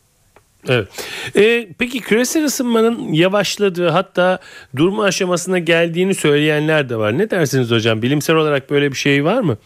Evet. 0.70 0.88
Ee, 1.36 1.68
peki 1.80 2.00
küresel 2.00 2.46
ısınmanın 2.46 3.14
yavaşladığı 3.14 3.88
hatta 3.90 4.40
durma 4.76 5.04
aşamasına 5.04 5.60
geldiğini 5.60 6.14
söyleyenler 6.16 6.90
de 6.90 6.96
var. 6.96 7.18
Ne 7.18 7.30
dersiniz 7.30 7.72
hocam? 7.72 8.02
Bilimsel 8.02 8.36
olarak 8.36 8.70
böyle 8.70 8.92
bir 8.92 8.96
şey 8.98 9.26
var 9.26 9.42
mı? 9.42 9.58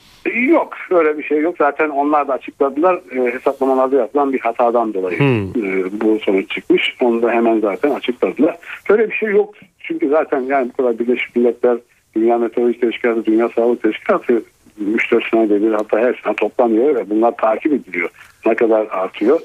Yok 0.47 0.73
öyle 0.91 1.17
bir 1.17 1.23
şey 1.23 1.39
yok. 1.41 1.55
Zaten 1.57 1.89
onlar 1.89 2.27
da 2.27 2.33
açıkladılar. 2.33 2.95
E, 2.95 3.33
hesaplamalarda 3.33 3.95
yapılan 3.95 4.33
bir 4.33 4.39
hatadan 4.39 4.93
dolayı 4.93 5.19
Hmm. 5.19 5.43
e, 5.49 6.01
bu 6.01 6.19
sonuç 6.19 6.49
çıkmış. 6.49 6.95
Onu 7.01 7.21
da 7.21 7.31
hemen 7.31 7.59
zaten 7.59 7.91
açıkladılar. 7.91 8.55
Böyle 8.89 9.09
bir 9.09 9.15
şey 9.15 9.29
yok. 9.29 9.55
Çünkü 9.79 10.09
zaten 10.09 10.41
yani 10.41 10.69
bu 10.69 10.77
kadar 10.83 10.99
Birleşmiş 10.99 11.35
Milletler, 11.35 11.77
Dünya 12.15 12.37
Meteoroloji 12.37 12.79
Teşkilatı, 12.79 13.25
Dünya 13.25 13.49
Sağlık 13.49 13.81
Teşkilatı 13.83 14.43
3-4 14.83 15.29
senede 15.31 15.61
bir 15.61 15.71
hatta 15.71 15.99
her 15.99 16.21
sene 16.23 16.35
toplanıyor 16.35 16.95
ve 16.95 17.09
bunlar 17.09 17.37
takip 17.37 17.73
ediliyor. 17.73 18.09
Ne 18.45 18.55
kadar 18.55 18.87
artıyor. 18.91 19.39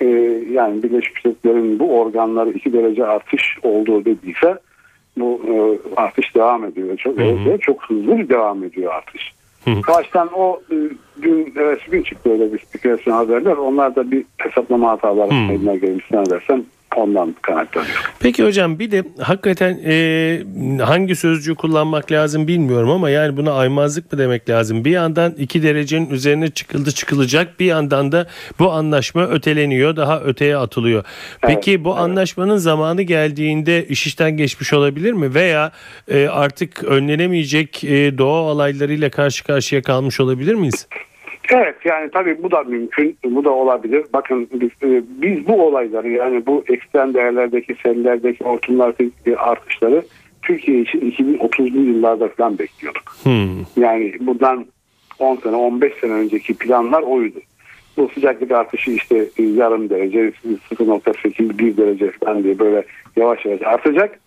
E, 0.00 0.06
yani 0.52 0.82
Birleşmiş 0.82 1.24
Milletler'in 1.24 1.78
bu 1.78 2.00
organları 2.00 2.50
2 2.50 2.72
derece 2.72 3.06
artış 3.06 3.58
olduğu 3.62 4.04
dediyse 4.04 4.58
bu 5.16 5.40
e, 5.48 5.54
artış 6.00 6.34
devam 6.34 6.64
ediyor. 6.64 6.96
Çok, 6.96 7.18
ve 7.18 7.58
çok 7.58 7.84
hızlı 7.84 8.18
bir 8.18 8.28
devam 8.28 8.64
ediyor 8.64 8.94
artış. 8.94 9.32
Karşıdan 9.82 10.28
o 10.34 10.60
e, 10.70 10.76
dün 11.22 11.52
evet 11.56 11.80
gün 11.90 12.02
çıktı 12.02 12.30
öyle 12.30 12.52
bir 12.52 12.58
spekülasyon 12.58 13.14
haberler. 13.14 13.56
Onlar 13.56 13.96
da 13.96 14.10
bir 14.10 14.24
hesaplama 14.38 14.90
hataları 14.90 15.34
meydana 15.34 15.76
gelmiş 15.76 16.04
zannedersem 16.12 16.64
ondan 16.96 17.36
kaynaklanıyor. 17.42 18.12
Peki 18.20 18.44
hocam 18.44 18.78
bir 18.78 18.90
de 18.90 19.04
hakikaten 19.20 19.80
e, 19.84 20.82
hangi 20.82 21.16
sözcüğü 21.16 21.54
kullanmak 21.54 22.12
lazım 22.12 22.48
bilmiyorum 22.48 22.90
ama 22.90 23.10
yani 23.10 23.36
buna 23.36 23.52
aymazlık 23.52 24.12
mı 24.12 24.18
demek 24.18 24.48
lazım? 24.48 24.84
Bir 24.84 24.90
yandan 24.90 25.34
iki 25.38 25.62
derecenin 25.62 26.10
üzerine 26.10 26.50
çıkıldı 26.50 26.92
çıkılacak 26.92 27.60
bir 27.60 27.66
yandan 27.66 28.12
da 28.12 28.26
bu 28.58 28.72
anlaşma 28.72 29.26
öteleniyor 29.26 29.96
daha 29.96 30.20
öteye 30.20 30.56
atılıyor. 30.56 31.04
Peki 31.42 31.84
bu 31.84 31.96
anlaşmanın 31.96 32.56
zamanı 32.56 33.02
geldiğinde 33.02 33.86
iş 33.86 34.06
işten 34.06 34.36
geçmiş 34.36 34.72
olabilir 34.72 35.12
mi? 35.12 35.34
Veya 35.34 35.72
e, 36.08 36.28
artık 36.28 36.84
önlenemeyecek 36.84 37.84
e, 37.84 38.18
doğa 38.18 38.42
olaylarıyla 38.42 39.10
karşı 39.10 39.44
karşıya 39.44 39.82
kalmış 39.82 40.20
olabilir 40.20 40.54
miyiz? 40.54 40.88
Evet 41.48 41.76
yani 41.84 42.10
tabii 42.10 42.42
bu 42.42 42.50
da 42.50 42.62
mümkün. 42.62 43.18
Bu 43.24 43.44
da 43.44 43.50
olabilir. 43.50 44.04
Bakın 44.12 44.48
biz, 44.52 44.70
e, 44.82 45.02
biz 45.08 45.46
bu 45.46 45.66
olayları 45.66 46.08
yani 46.08 46.46
bu 46.46 46.64
ekstrem 46.68 47.14
değerlerdeki 47.14 47.76
sellerdeki 47.82 48.44
hortumlardaki 48.44 49.38
artışları 49.38 50.02
Türkiye 50.42 50.80
için 50.80 51.00
2030'lu 51.00 51.80
yıllarda 51.80 52.28
falan 52.28 52.58
bekliyorduk. 52.58 53.16
Hmm. 53.22 53.82
Yani 53.84 54.12
buradan 54.20 54.66
10 55.18 55.36
sene 55.36 55.56
15 55.56 55.92
sene 56.00 56.12
önceki 56.12 56.54
planlar 56.54 57.02
oydu. 57.02 57.38
Bu 57.96 58.08
sıcaklık 58.14 58.50
artışı 58.52 58.90
işte 58.90 59.26
yarım 59.38 59.90
derece 59.90 60.32
0.8 60.70 61.58
1 61.58 61.76
derece 61.76 62.10
falan 62.10 62.44
diye 62.44 62.58
böyle 62.58 62.84
yavaş 63.16 63.44
yavaş 63.44 63.62
artacak. 63.62 64.20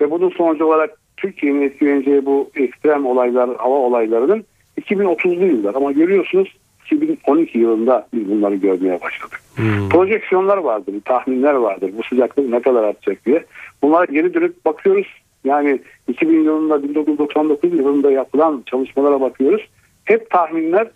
Ve 0.00 0.10
bunun 0.10 0.30
sonucu 0.30 0.64
olarak 0.64 0.90
Türkiye'nin 1.16 1.62
etkileneceği 1.62 2.26
bu 2.26 2.50
ekstrem 2.56 3.06
olaylar, 3.06 3.50
hava 3.56 3.74
olaylarının 3.74 4.44
2030'lu 4.80 5.46
yıllar. 5.46 5.74
Ama 5.74 5.92
görüyorsunuz 5.92 6.56
2012 6.86 7.58
yılında 7.58 8.08
biz 8.14 8.30
bunları 8.30 8.54
görmeye 8.54 9.00
başladık. 9.00 9.40
Hmm. 9.56 9.88
Projeksiyonlar 9.88 10.56
vardır, 10.56 10.94
tahminler 11.04 11.54
vardır. 11.54 11.90
Bu 11.98 12.02
sıcaklık 12.02 12.48
ne 12.48 12.62
kadar 12.62 12.84
artacak 12.84 13.26
diye. 13.26 13.44
Bunlara 13.82 14.04
geri 14.04 14.34
dönüp 14.34 14.64
bakıyoruz. 14.64 15.06
Yani 15.44 15.80
2000 16.08 16.44
yılında 16.44 16.82
1999 16.82 17.72
yılında 17.72 18.10
yapılan 18.10 18.62
çalışmalara 18.66 19.20
bakıyoruz. 19.20 19.68
Hep 20.04 20.30
tahminler 20.30 20.86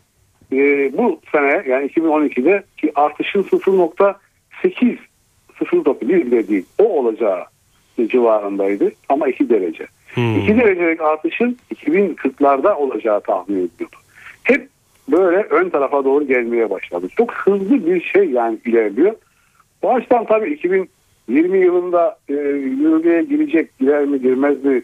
e, 0.53 0.57
bu 0.99 1.21
sene 1.33 1.63
yani 1.67 1.87
2012'de 1.87 2.63
ki 2.77 2.93
artışın 2.95 3.43
0.8 3.43 4.97
0.1 5.61 6.09
bile 6.09 6.49
değil 6.49 6.65
o 6.79 6.85
olacağı 6.85 7.45
civarındaydı 8.07 8.93
ama 9.09 9.29
2 9.29 9.49
derece. 9.49 9.87
Hmm. 10.15 10.39
2 10.39 10.57
derecelik 10.57 11.01
artışın 11.01 11.57
2040'larda 11.75 12.75
olacağı 12.75 13.21
tahmin 13.21 13.57
ediliyordu. 13.57 13.97
Hep 14.43 14.69
böyle 15.09 15.37
ön 15.37 15.69
tarafa 15.69 16.05
doğru 16.05 16.27
gelmeye 16.27 16.71
başladı. 16.71 17.09
Çok 17.17 17.33
hızlı 17.33 17.87
bir 17.87 18.01
şey 18.01 18.31
yani 18.31 18.59
ilerliyor. 18.65 19.15
Bu 19.83 19.93
açıdan 19.93 20.25
tabii 20.25 20.51
2020 20.51 21.59
yılında 21.59 22.19
e, 22.29 22.35
yürürlüğe 22.35 23.23
girecek, 23.23 23.79
girer 23.79 24.05
mi 24.05 24.21
girmez 24.21 24.65
mi 24.65 24.83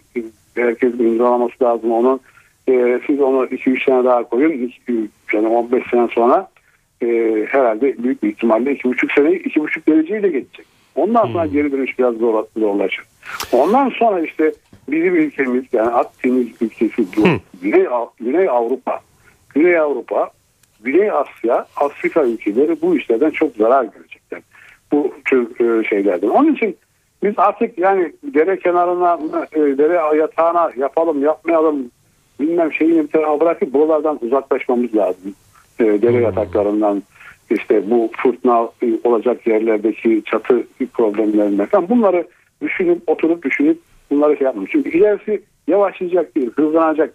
Herkesin 0.55 0.99
imzalaması 0.99 1.65
lazım 1.65 1.93
onu. 1.93 2.21
E, 2.69 3.01
siz 3.07 3.21
onu 3.21 3.45
2-3 3.45 3.85
sene 3.85 4.05
daha 4.05 4.23
koyun. 4.23 4.73
Yani 5.33 5.47
15 5.47 5.91
sene 5.91 6.09
sonra 6.09 6.49
e, 7.03 7.07
herhalde 7.49 8.03
büyük 8.03 8.23
bir 8.23 8.29
ihtimalle 8.29 8.73
2,5 8.73 9.15
sene 9.15 9.29
2,5 9.29 9.87
dereceyle 9.87 10.29
geçecek. 10.29 10.67
Ondan 10.95 11.27
sonra 11.27 11.45
hmm. 11.45 11.53
geri 11.53 11.73
dönüş 11.73 11.99
biraz 11.99 12.15
zor, 12.15 12.45
zorlaşır. 12.57 13.05
Ondan 13.53 13.89
sonra 13.91 14.21
işte 14.21 14.53
bizim 14.89 15.17
ülkemiz 15.17 15.65
yani 15.73 15.91
Akdeniz 15.91 16.47
ülkesi 16.61 16.97
hmm. 16.97 17.39
Güney, 17.63 17.87
Güney 18.21 18.49
Avrupa, 18.49 19.01
Güney 19.55 19.79
Avrupa, 19.79 20.31
Güney 20.81 21.11
Asya, 21.11 21.67
Afrika 21.77 22.25
ülkeleri 22.25 22.83
bu 22.83 22.97
işlerden 22.97 23.31
çok 23.31 23.57
zarar 23.57 23.85
görecekler. 23.85 24.43
Bu 24.93 25.15
tür 25.25 25.61
e, 25.61 25.85
şeylerden. 25.85 26.29
Onun 26.29 26.55
için 26.55 26.77
biz 27.23 27.35
artık 27.37 27.79
yani 27.79 28.13
dere 28.23 28.59
kenarına, 28.59 29.19
e, 29.53 29.61
dere 29.61 30.17
yatağına 30.17 30.71
yapalım, 30.77 31.23
yapmayalım 31.23 31.91
bilmem 32.41 33.07
tarafa 33.07 33.41
bırakıp 33.41 33.73
buralardan 33.73 34.19
uzaklaşmamız 34.23 34.95
lazım. 34.95 35.35
E, 35.81 35.85
dere 35.85 36.13
hmm. 36.13 36.23
yataklarından 36.23 37.03
işte 37.51 37.91
bu 37.91 38.11
fırtına 38.23 38.69
olacak 39.05 39.47
yerlerdeki 39.47 40.23
çatı 40.25 40.63
problemlerinden 40.95 41.67
falan 41.67 41.89
bunları 41.89 42.27
düşünüp 42.63 43.03
oturup 43.07 43.45
düşünüp 43.45 43.79
bunları 44.11 44.37
şey 44.37 44.45
yapmış. 44.45 44.71
Çünkü 44.73 44.99
ilerisi 44.99 45.43
yavaşlayacak 45.69 46.37
değil, 46.37 46.51
hızlanacak 46.57 47.15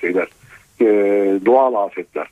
şeyler, 0.00 0.28
e, 0.80 0.86
doğal 1.46 1.74
afetler. 1.74 2.26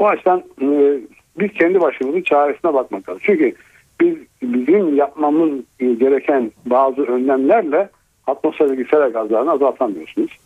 Bu 0.00 0.08
açıdan 0.08 0.42
e, 0.62 0.98
biz 1.38 1.52
kendi 1.52 1.80
başımızın 1.80 2.22
çaresine 2.22 2.74
bakmak 2.74 3.08
lazım. 3.08 3.22
Çünkü 3.24 3.54
biz 4.00 4.14
bizim 4.42 4.96
yapmamız 4.96 5.50
gereken 5.78 6.52
bazı 6.66 7.02
önlemlerle 7.02 7.88
atmosferdeki 8.26 8.90
sera 8.90 9.08
gazlarını 9.08 9.52
azaltamıyorsunuz. 9.52 10.38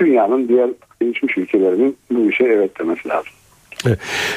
Dünyanın 0.00 0.48
diğer 0.48 0.70
gelişmiş 1.00 1.38
ülkelerinin 1.38 1.96
bu 2.10 2.30
işe 2.30 2.44
evet 2.44 2.78
demesi 2.80 3.08
lazım. 3.08 3.32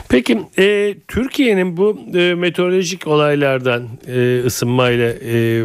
Peki 0.10 0.38
e, 0.58 0.96
Türkiye'nin 1.08 1.78
bu 1.78 2.00
e, 2.16 2.34
meteorolojik 2.34 3.08
olaylardan 3.08 3.84
e, 4.08 4.40
ısınmayla 4.46 5.10
e, 5.10 5.64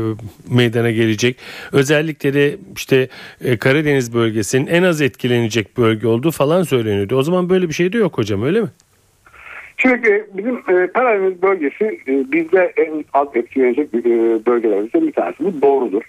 meydana 0.50 0.90
gelecek 0.90 1.36
özellikle 1.72 2.34
de 2.34 2.56
işte 2.76 3.08
e, 3.44 3.56
Karadeniz 3.56 4.14
bölgesinin 4.14 4.66
en 4.66 4.82
az 4.82 5.00
etkilenecek 5.00 5.76
bölge 5.76 6.06
olduğu 6.06 6.30
falan 6.30 6.62
söyleniyordu. 6.62 7.16
O 7.16 7.22
zaman 7.22 7.50
böyle 7.50 7.68
bir 7.68 7.74
şey 7.74 7.92
de 7.92 7.98
yok 7.98 8.18
hocam 8.18 8.42
öyle 8.42 8.60
mi? 8.60 8.68
Çünkü 9.76 10.26
bizim 10.34 10.56
e, 10.56 10.92
Karadeniz 10.92 11.42
bölgesi 11.42 11.84
e, 11.84 12.32
bizde 12.32 12.72
en 12.76 13.04
az 13.12 13.28
etkilenecek 13.34 13.94
e, 13.94 14.04
bölgelerimizden 14.46 15.06
bir 15.06 15.12
tanesi. 15.12 15.44
Bu 15.44 15.62
doğrudur. 15.62 16.02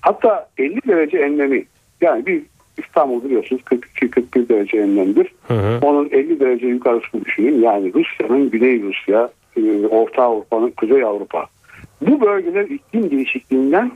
Hatta 0.00 0.48
50 0.58 0.80
derece 0.88 1.18
enlemi 1.18 1.64
yani 2.00 2.26
biz 2.26 2.42
İstanbul 2.78 3.24
biliyorsunuz 3.24 3.62
42-41 3.62 4.48
derece 4.48 4.78
enlemdir. 4.78 5.34
Hı 5.48 5.54
hı. 5.54 5.78
Onun 5.82 6.08
50 6.10 6.40
derece 6.40 6.66
yukarısını 6.66 7.24
düşünün. 7.24 7.62
Yani 7.62 7.92
Rusya'nın 7.94 8.50
Güney 8.50 8.82
Rusya, 8.82 9.30
e, 9.56 9.86
Orta 9.86 10.22
Avrupa'nın 10.22 10.70
Kuzey 10.70 11.04
Avrupa. 11.04 11.46
Bu 12.00 12.20
bölgeler 12.20 12.64
iklim 12.64 13.10
değişikliğinden 13.10 13.92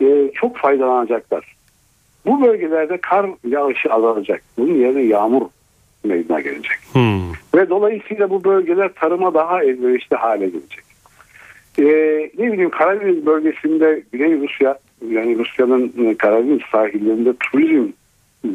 e, 0.00 0.30
çok 0.34 0.56
faydalanacaklar. 0.56 1.56
Bu 2.26 2.42
bölgelerde 2.42 2.96
kar 2.96 3.26
yağışı 3.48 3.92
azalacak. 3.92 4.42
Bunun 4.58 4.74
yerine 4.74 5.02
yağmur 5.02 5.42
meydana 6.04 6.40
gelecek. 6.40 6.78
Hmm. 6.92 7.32
Ve 7.54 7.70
dolayısıyla 7.70 8.30
bu 8.30 8.44
bölgeler 8.44 8.90
tarıma 8.94 9.34
daha 9.34 9.62
elverişli 9.62 10.16
hale 10.16 10.46
gelecek. 10.46 10.86
Ee, 11.78 12.30
ne 12.38 12.52
bileyim 12.52 12.70
Karadeniz 12.70 13.26
bölgesinde 13.26 14.02
Güney 14.12 14.40
Rusya 14.40 14.78
yani 15.10 15.38
Rusya'nın 15.38 16.14
Karadeniz 16.14 16.62
sahillerinde 16.72 17.32
turizm 17.40 17.88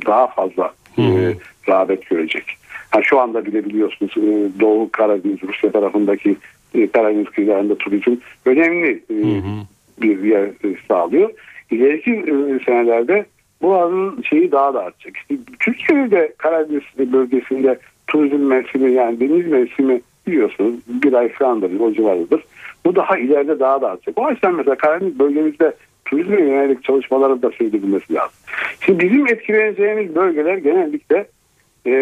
daha 0.05 0.27
fazla 0.27 0.73
hmm. 0.95 1.17
e, 1.17 1.33
rağbet 1.69 2.09
görecek. 2.09 2.43
Ha, 2.89 3.01
şu 3.03 3.19
anda 3.19 3.45
bile 3.45 3.65
biliyorsunuz 3.65 4.11
e, 4.17 4.59
Doğu 4.59 4.91
Karadeniz 4.91 5.43
Rusya 5.43 5.71
tarafındaki 5.71 6.35
e, 6.73 6.87
Karadeniz 6.87 7.29
kıyılarında 7.29 7.75
turizm 7.75 8.15
önemli 8.45 8.91
e, 8.91 9.23
hmm. 9.23 9.61
bir 10.01 10.23
yer 10.23 10.43
e, 10.43 10.75
sağlıyor. 10.87 11.29
İleriki 11.71 12.11
e, 12.11 12.65
senelerde 12.65 13.25
bu 13.61 13.75
alanın 13.75 14.21
şeyi 14.21 14.51
daha 14.51 14.73
da 14.73 14.83
artacak. 14.83 15.17
İşte 15.17 15.35
Türkiye'de 15.59 16.11
de 16.11 16.33
Karadeniz 16.37 16.83
bölgesinde 17.13 17.79
turizm 18.07 18.43
mevsimi 18.43 18.91
yani 18.91 19.19
deniz 19.19 19.47
mevsimi 19.47 20.01
biliyorsunuz 20.27 20.75
bir 20.87 21.13
ay 21.13 21.29
falandır 21.29 21.79
o 21.79 21.93
civarıdır. 21.93 22.43
Bu 22.85 22.95
daha 22.95 23.17
ileride 23.17 23.59
daha 23.59 23.81
da 23.81 23.91
artacak. 23.91 24.17
O 24.17 24.31
yüzden 24.31 24.55
mesela 24.55 24.75
Karadeniz 24.75 25.19
bölgemizde 25.19 25.73
turizme 26.11 26.41
yönelik 26.41 26.83
çalışmaların 26.83 27.41
da 27.41 27.51
sürdürülmesi 27.51 28.13
lazım. 28.13 28.39
Şimdi 28.85 29.03
bizim 29.05 29.27
etkileneceğimiz 29.27 30.15
bölgeler 30.15 30.57
genellikle 30.57 31.25
e, 31.85 31.93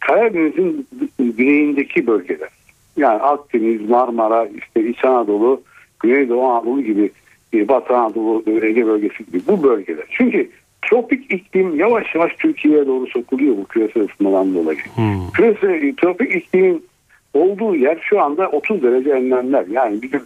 Karadeniz'in 0.00 0.86
güneyindeki 1.18 2.06
bölgeler. 2.06 2.48
Yani 2.96 3.22
Akdeniz, 3.22 3.90
Marmara, 3.90 4.46
işte 4.46 4.88
İç 4.88 5.04
Anadolu, 5.04 5.62
Güneydoğu 6.00 6.44
Anadolu 6.44 6.82
gibi 6.82 7.10
e, 7.54 7.68
Batı 7.68 7.96
Anadolu, 7.96 8.42
Ege 8.46 8.86
bölgesi 8.86 9.26
gibi 9.26 9.40
bu 9.48 9.62
bölgeler. 9.62 10.04
Çünkü 10.10 10.50
tropik 10.82 11.32
iklim 11.32 11.76
yavaş 11.76 12.14
yavaş 12.14 12.32
Türkiye'ye 12.38 12.86
doğru 12.86 13.06
sokuluyor 13.06 13.56
bu 13.56 13.64
küresel 13.64 14.02
ısınmadan 14.02 14.54
dolayı. 14.54 14.78
Hmm. 14.94 15.30
Küresel, 15.34 15.96
tropik 15.96 16.36
iklimin 16.36 16.84
olduğu 17.34 17.76
yer 17.76 17.98
şu 18.02 18.20
anda 18.20 18.48
30 18.48 18.82
derece 18.82 19.10
enlemler. 19.10 19.64
Yani 19.70 20.02
bizim 20.02 20.22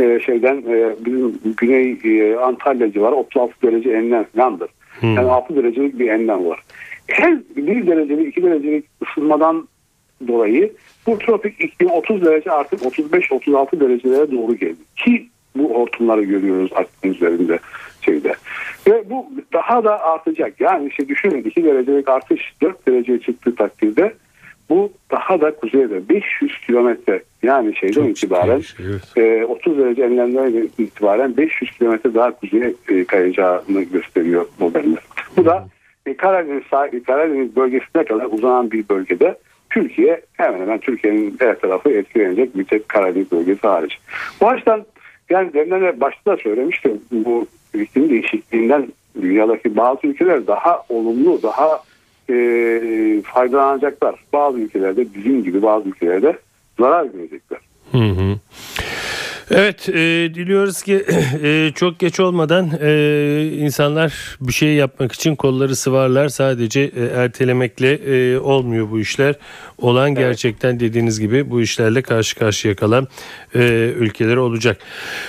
e, 0.00 0.20
şeyden 0.20 0.56
e, 0.56 0.94
bizim 1.04 1.40
güney 1.56 1.98
e, 2.04 2.36
Antalya 2.36 2.92
civarı 2.92 3.14
36 3.14 3.54
derece 3.62 3.90
enlem 3.90 4.24
falandır. 4.24 4.70
Hmm. 5.00 5.14
Yani 5.14 5.30
6 5.30 5.56
derecelik 5.56 5.98
bir 5.98 6.08
enlem 6.08 6.46
var. 6.46 6.60
Her 7.06 7.38
1 7.56 7.86
derecelik 7.86 8.28
2 8.28 8.42
derecelik 8.42 8.84
ısınmadan 9.02 9.68
dolayı 10.28 10.72
bu 11.06 11.18
tropik 11.18 11.60
iklim 11.60 11.90
30 11.90 12.24
derece 12.24 12.50
artık 12.50 12.82
35-36 12.82 13.80
derecelere 13.80 14.32
doğru 14.32 14.54
geldi. 14.54 14.76
Ki 14.96 15.26
bu 15.56 15.74
hortumları 15.74 16.22
görüyoruz 16.22 16.70
Akdeniz 16.74 17.16
üzerinde 17.16 17.58
şeyde. 18.00 18.34
Ve 18.86 19.10
bu 19.10 19.26
daha 19.52 19.84
da 19.84 20.00
artacak. 20.00 20.60
Yani 20.60 20.88
işte 20.88 21.08
düşünün 21.08 21.44
2 21.44 21.64
derecelik 21.64 22.08
artış 22.08 22.52
4 22.62 22.86
dereceye 22.88 23.20
çıktığı 23.20 23.54
takdirde 23.54 24.14
bu 24.70 24.92
daha 25.10 25.40
da 25.40 25.54
kuzeyde 25.54 26.08
500 26.08 26.60
kilometre 26.66 27.22
yani 27.46 27.76
şeyden 27.76 27.94
Çok 27.94 28.08
itibaren 28.08 28.60
şey, 28.60 28.86
evet. 28.86 29.42
e, 29.42 29.44
30 29.44 29.78
derece 29.78 30.02
enlemden 30.02 30.70
itibaren 30.78 31.36
500 31.36 31.70
kilometre 31.70 32.14
daha 32.14 32.30
kuzeye 32.30 32.74
e, 32.88 33.04
kayacağını 33.04 33.82
gösteriyor 33.82 34.46
modeller. 34.58 35.02
Bu 35.36 35.44
da 35.44 35.68
e, 36.06 36.16
Karadeniz, 36.16 36.62
Karadeniz 37.06 37.56
bölgesine 37.56 38.04
kadar 38.04 38.26
uzanan 38.30 38.70
bir 38.70 38.88
bölgede 38.88 39.36
Türkiye 39.70 40.20
hemen 40.32 40.60
hemen 40.60 40.78
Türkiye'nin 40.78 41.36
her 41.38 41.60
tarafı 41.60 41.90
etkilenecek 41.90 42.58
bir 42.58 42.64
tek 42.64 42.88
Karadeniz 42.88 43.32
bölgesi 43.32 43.66
hariç. 43.66 43.98
Bu 44.40 44.48
açıdan 44.48 44.84
yani 45.30 45.52
deminden 45.52 46.00
başta 46.00 46.32
da 46.32 46.36
söylemiştim 46.36 47.00
bu 47.10 47.46
iklim 47.74 48.10
değişikliğinden 48.10 48.88
dünyadaki 49.22 49.76
bazı 49.76 50.06
ülkeler 50.06 50.46
daha 50.46 50.82
olumlu, 50.88 51.42
daha 51.42 51.82
e, 52.30 53.22
faydalanacaklar. 53.24 54.14
Bazı 54.32 54.58
ülkelerde 54.58 55.14
bizim 55.14 55.44
gibi 55.44 55.62
bazı 55.62 55.88
ülkelerde 55.88 56.38
zarar 56.78 57.04
görecekler. 57.04 57.60
Hı 57.92 57.98
hı. 57.98 58.38
Evet 59.50 59.88
e, 59.88 59.94
diliyoruz 60.34 60.82
ki 60.82 61.04
e, 61.42 61.70
çok 61.74 61.98
geç 61.98 62.20
olmadan 62.20 62.70
e, 62.82 63.50
insanlar 63.58 64.38
bir 64.40 64.52
şey 64.52 64.74
yapmak 64.74 65.12
için 65.12 65.36
kolları 65.36 65.76
sıvarlar 65.76 66.28
sadece 66.28 66.80
e, 66.80 67.04
ertelemekle 67.04 67.92
e, 67.92 68.38
olmuyor 68.38 68.90
bu 68.90 69.00
işler. 69.00 69.34
Olan 69.78 70.08
evet. 70.08 70.18
gerçekten 70.18 70.80
dediğiniz 70.80 71.20
gibi 71.20 71.50
bu 71.50 71.60
işlerle 71.60 72.02
karşı 72.02 72.38
karşıya 72.38 72.76
kalan 72.76 73.06
e, 73.54 73.92
ülkeler 73.96 74.36
olacak. 74.36 74.78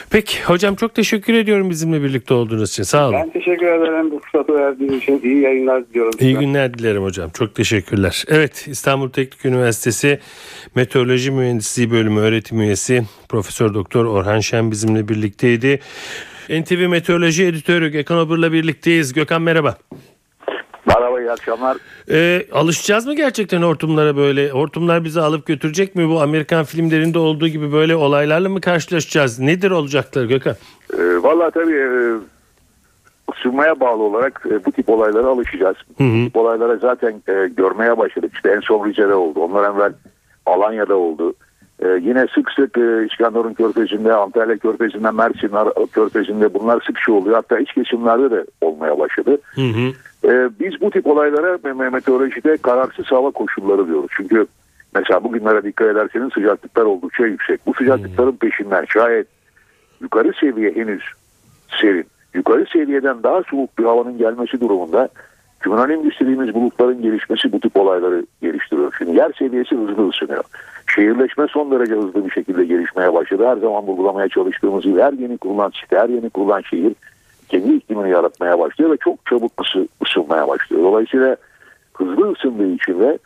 Peki 0.09 0.43
hocam 0.43 0.75
çok 0.75 0.95
teşekkür 0.95 1.33
ediyorum 1.33 1.69
bizimle 1.69 2.03
birlikte 2.03 2.33
olduğunuz 2.33 2.69
için 2.69 2.83
sağ 2.83 3.07
olun. 3.07 3.13
Ben 3.13 3.29
teşekkür 3.29 3.67
ederim 3.67 4.16
fırsatı 4.31 4.53
verdiğiniz 4.55 4.97
için 5.03 5.21
iyi 5.23 5.41
yayınlar 5.41 5.89
diliyorum. 5.89 6.11
İyi 6.19 6.35
günler 6.37 6.73
dilerim 6.73 7.03
hocam 7.03 7.29
çok 7.29 7.55
teşekkürler. 7.55 8.23
Evet 8.27 8.67
İstanbul 8.67 9.09
Teknik 9.09 9.45
Üniversitesi 9.45 10.19
Meteoroloji 10.75 11.31
Mühendisliği 11.31 11.91
Bölümü 11.91 12.19
öğretim 12.19 12.61
üyesi 12.61 13.03
Profesör 13.29 13.73
Doktor 13.73 14.05
Orhan 14.05 14.39
Şen 14.39 14.71
bizimle 14.71 15.07
birlikteydi. 15.07 15.79
NTV 16.49 16.87
Meteoroloji 16.87 17.45
Editörü 17.45 17.89
Gökhan 17.89 18.17
Obur'la 18.17 18.51
birlikteyiz. 18.53 19.13
Gökhan 19.13 19.41
merhaba. 19.41 19.77
Merhaba 20.85 21.21
iyi 21.21 21.31
akşamlar. 21.31 21.77
Ee, 22.11 22.45
alışacağız 22.51 23.05
mı 23.05 23.15
gerçekten 23.15 23.61
hortumlara 23.61 24.17
böyle? 24.17 24.49
Hortumlar 24.49 25.03
bizi 25.03 25.21
alıp 25.21 25.45
götürecek 25.45 25.95
mi? 25.95 26.09
Bu 26.09 26.21
Amerikan 26.21 26.65
filmlerinde 26.65 27.19
olduğu 27.19 27.47
gibi 27.47 27.71
böyle 27.71 27.95
olaylarla 27.95 28.49
mı 28.49 28.61
karşılaşacağız? 28.61 29.39
Nedir 29.39 29.71
olacaklar 29.71 30.25
Gökhan? 30.25 30.55
Ee, 30.93 30.97
Valla 31.23 31.51
tabii 31.51 31.73
e, 31.75 31.89
ısınmaya 33.35 33.79
bağlı 33.79 34.03
olarak 34.03 34.43
e, 34.49 34.65
bu 34.65 34.71
tip 34.71 34.89
olaylara 34.89 35.27
alışacağız. 35.27 35.77
Hı 35.97 36.03
hı. 36.03 36.07
Bu 36.07 36.25
tip 36.25 36.35
olaylara 36.35 36.75
zaten 36.77 37.21
e, 37.27 37.47
görmeye 37.47 37.97
başladık. 37.97 38.31
İşte 38.33 38.49
en 38.49 38.59
son 38.59 38.85
Rize'de 38.85 39.13
oldu. 39.13 39.39
Ondan 39.39 39.75
evvel 39.75 39.93
Alanya'da 40.45 40.95
oldu. 40.95 41.33
Ee, 41.79 41.87
yine 41.87 42.27
sık 42.35 42.51
sık 42.51 42.77
e, 42.77 43.05
İskenderun 43.11 43.53
Körfezi'nde, 43.53 44.13
Antalya 44.13 44.57
Körfezi'nde, 44.57 45.11
Mersin 45.11 45.51
Körfezi'nde 45.91 46.53
bunlar 46.53 46.81
sık 46.87 46.99
şey 46.99 47.15
oluyor. 47.15 47.35
Hatta 47.35 47.59
iç 47.59 47.73
kesimlerde 47.73 48.31
de 48.31 48.45
olmaya 48.61 48.99
başladı. 48.99 49.37
Hı 49.55 49.61
hı. 49.61 49.93
Ee, 50.25 50.49
biz 50.59 50.81
bu 50.81 50.91
tip 50.91 51.07
olaylara 51.07 51.55
me- 51.55 51.91
meteorolojide 51.91 52.57
kararsız 52.57 53.05
hava 53.05 53.31
koşulları 53.31 53.87
diyoruz. 53.87 54.09
Çünkü 54.17 54.47
mesela 54.95 55.23
bugünlere 55.23 55.63
dikkat 55.63 55.87
ederseniz 55.87 56.33
sıcaklıklar 56.33 56.83
oldukça 56.83 57.25
yüksek. 57.25 57.65
Bu 57.65 57.73
sıcaklıkların 57.73 58.35
peşinden 58.35 58.85
şayet 58.85 59.27
yukarı 60.01 60.33
seviye 60.39 60.71
henüz 60.71 61.03
serin, 61.81 62.05
yukarı 62.37 62.65
seviyeden 62.73 63.23
daha 63.23 63.43
soğuk 63.43 63.77
bir 63.79 63.83
havanın 63.83 64.17
gelmesi 64.17 64.61
durumunda 64.61 65.09
kümülanim 65.59 66.11
dediğimiz 66.19 66.53
bulutların 66.53 67.01
gelişmesi 67.01 67.51
bu 67.51 67.59
tip 67.59 67.77
olayları 67.77 68.25
geliştiriyor. 68.41 68.95
Şimdi 68.97 69.17
yer 69.17 69.31
seviyesi 69.39 69.75
hızlı 69.75 70.09
ısınıyor. 70.09 70.43
Şehirleşme 70.95 71.47
son 71.49 71.71
derece 71.71 71.93
hızlı 71.93 72.25
bir 72.25 72.31
şekilde 72.31 72.65
gelişmeye 72.65 73.13
başladı. 73.13 73.47
Her 73.47 73.57
zaman 73.57 73.83
vurgulamaya 73.83 74.29
çalıştığımız 74.29 74.83
gibi 74.83 75.01
her 75.01 75.13
yeni 75.13 75.37
kurulan 75.37 75.71
site, 75.81 75.97
her 75.99 76.09
yeni 76.09 76.29
kurulan 76.29 76.61
şehir 76.61 76.93
kendi 77.49 77.73
iklimini 77.73 78.09
yaratmaya 78.09 78.59
başlıyor 78.59 78.91
ve 78.91 78.97
çok 78.97 79.25
çabuk 79.25 79.51
ısı, 79.61 79.87
ısınmaya 80.05 80.47
başlıyor. 80.47 80.83
Dolayısıyla 80.83 81.35
hızlı 81.93 82.31
ısındığı 82.31 82.67
için 82.67 82.99
ve 82.99 83.17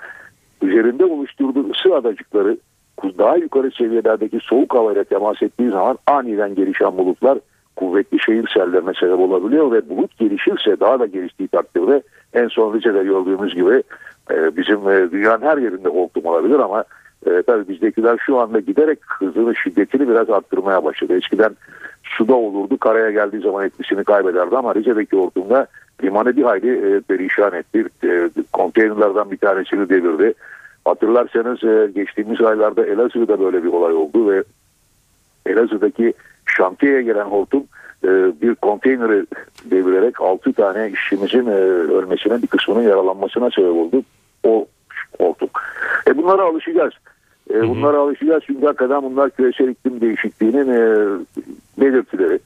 üzerinde 0.62 1.06
oluşturduğu 1.06 1.69
ısı 1.71 1.95
adacıkları 1.95 2.58
daha 3.17 3.38
yukarı 3.38 3.71
seviyelerdeki 3.71 4.39
soğuk 4.41 4.76
havayla 4.76 5.04
temas 5.04 5.41
ettiği 5.41 5.69
zaman 5.69 5.97
aniden 6.08 6.56
gelişen 6.56 6.97
bulutlar 6.97 7.38
kuvvetli 7.75 8.19
şehir 8.19 8.47
sellerine 8.53 8.93
sebep 8.99 9.19
olabiliyor 9.19 9.71
ve 9.71 9.89
bulut 9.89 10.17
gelişirse 10.17 10.79
daha 10.79 10.99
da 10.99 11.05
geliştiği 11.05 11.47
takdirde 11.47 12.01
en 12.34 12.47
son 12.47 12.73
Rize'de 12.73 13.03
gördüğümüz 13.03 13.55
gibi 13.55 13.84
e, 14.31 14.57
bizim 14.57 14.89
e, 14.89 15.12
dünyanın 15.12 15.41
her 15.41 15.57
yerinde 15.57 15.89
hortum 15.89 16.25
olabilir 16.25 16.60
ama 16.60 16.84
e, 17.25 17.41
tabii 17.41 17.67
bizdekiler 17.67 18.17
şu 18.25 18.39
anda 18.39 18.60
giderek 18.60 18.99
hızını 19.19 19.55
şiddetini 19.55 20.10
biraz 20.10 20.29
arttırmaya 20.29 20.84
başladı. 20.84 21.17
Eskiden 21.17 21.55
suda 22.03 22.36
olurdu 22.36 22.77
karaya 22.77 23.12
geldiği 23.12 23.41
zaman 23.41 23.65
etkisini 23.65 24.03
kaybederdi 24.03 24.57
ama 24.57 24.75
Rize'deki 24.75 25.17
hortumda 25.17 25.67
limanı 26.03 26.38
bir 26.38 26.43
hayli 26.43 26.95
e, 26.95 27.01
perişan 27.01 27.53
etti. 27.53 27.86
E, 28.03 28.29
konteynerlardan 28.53 29.31
bir 29.31 29.38
tanesini 29.38 29.89
devirdi. 29.89 30.34
Hatırlarsanız 30.86 31.63
e, 31.63 31.91
geçtiğimiz 31.95 32.41
aylarda 32.41 32.86
Elazığ'da 32.86 33.39
böyle 33.39 33.63
bir 33.63 33.69
olay 33.69 33.93
oldu 33.93 34.29
ve 34.29 34.43
Elazığ'daki 35.45 36.13
şantiyeye 36.57 37.01
gelen 37.01 37.25
hortum 37.25 37.63
e, 38.03 38.07
bir 38.41 38.55
konteyneri 38.55 39.25
devirerek 39.65 40.21
6 40.21 40.53
tane 40.53 40.89
işçimizin 40.89 41.45
e, 41.45 41.55
ölmesine 41.93 42.41
bir 42.41 42.47
kısmının 42.47 42.81
yaralanmasına 42.81 43.49
sebep 43.49 43.71
oldu. 43.71 44.03
O 44.43 44.65
hortum. 45.19 45.49
E 46.07 46.17
bunlara 46.17 46.43
alışacağız. 46.43 46.93
E, 47.53 47.69
bunlara 47.69 47.97
alışacağız 47.97 48.43
çünkü 48.47 48.65
hakikaten 48.65 49.03
bunlar 49.03 49.29
küresel 49.29 49.67
iklim 49.67 50.01
değişikliğinin 50.01 50.69
e, 50.69 51.07
belirtileri. 51.81 52.39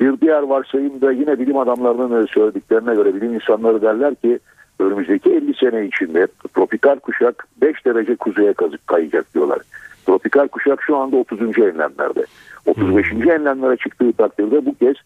Bir 0.00 0.20
diğer 0.20 0.42
varsayım 0.42 1.00
da 1.00 1.12
yine 1.12 1.38
bilim 1.38 1.56
adamlarının 1.56 2.26
söylediklerine 2.26 2.94
göre 2.94 3.14
bilim 3.14 3.34
insanları 3.34 3.82
derler 3.82 4.14
ki 4.14 4.38
önümüzdeki 4.78 5.30
50 5.30 5.54
sene 5.54 5.86
içinde 5.86 6.26
tropikal 6.54 6.98
kuşak 6.98 7.46
5 7.62 7.86
derece 7.86 8.16
kuzeye 8.16 8.52
kazık 8.52 8.86
kayacak 8.86 9.34
diyorlar. 9.34 9.58
Tropikal 10.06 10.48
kuşak 10.48 10.82
şu 10.82 10.96
anda 10.96 11.16
30. 11.16 11.40
enlemlerde. 11.40 12.26
35. 12.66 13.12
enlemlere 13.12 13.76
çıktığı 13.76 14.12
takdirde 14.12 14.66
bu 14.66 14.74
kez 14.74 14.96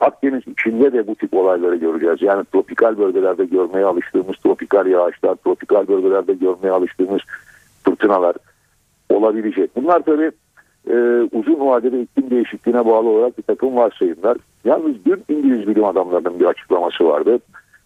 Akdeniz 0.00 0.42
içinde 0.46 0.92
de 0.92 1.06
bu 1.06 1.14
tip 1.14 1.34
olayları 1.34 1.76
göreceğiz. 1.76 2.22
Yani 2.22 2.44
tropikal 2.52 2.98
bölgelerde 2.98 3.44
görmeye 3.44 3.84
alıştığımız 3.84 4.36
tropikal 4.36 4.86
yağışlar, 4.86 5.34
tropikal 5.34 5.88
bölgelerde 5.88 6.34
görmeye 6.34 6.70
alıştığımız 6.70 7.20
fırtınalar 7.84 8.36
olabilecek. 9.08 9.76
Bunlar 9.76 10.00
tabii 10.00 10.30
e, 10.90 10.94
uzun 11.32 11.60
vadede 11.60 12.02
iklim 12.02 12.30
değişikliğine 12.30 12.86
bağlı 12.86 13.08
olarak 13.08 13.38
bir 13.38 13.42
takım 13.42 13.76
varsayımlar. 13.76 14.36
Yalnız 14.64 15.04
dün 15.04 15.24
İngiliz 15.28 15.66
bilim 15.66 15.84
adamlarının 15.84 16.40
bir 16.40 16.44
açıklaması 16.44 17.04
vardı. 17.04 17.38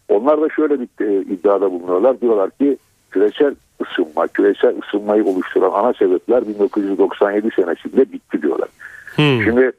Onlar 0.08 0.40
da 0.40 0.48
şöyle 0.48 0.80
bir 0.80 0.88
e, 1.00 1.20
iddiada 1.20 1.72
bulunuyorlar. 1.72 2.20
Diyorlar 2.20 2.50
ki 2.50 2.76
küresel 3.10 3.54
ısınma, 3.82 4.26
küresel 4.26 4.74
ısınmayı 4.82 5.24
oluşturan 5.24 5.70
ana 5.72 5.92
sebepler 5.92 6.48
1997 6.48 7.50
senesinde 7.56 8.12
bitti 8.12 8.42
diyorlar. 8.42 8.68
Hmm. 9.16 9.42
Şimdi 9.44 9.72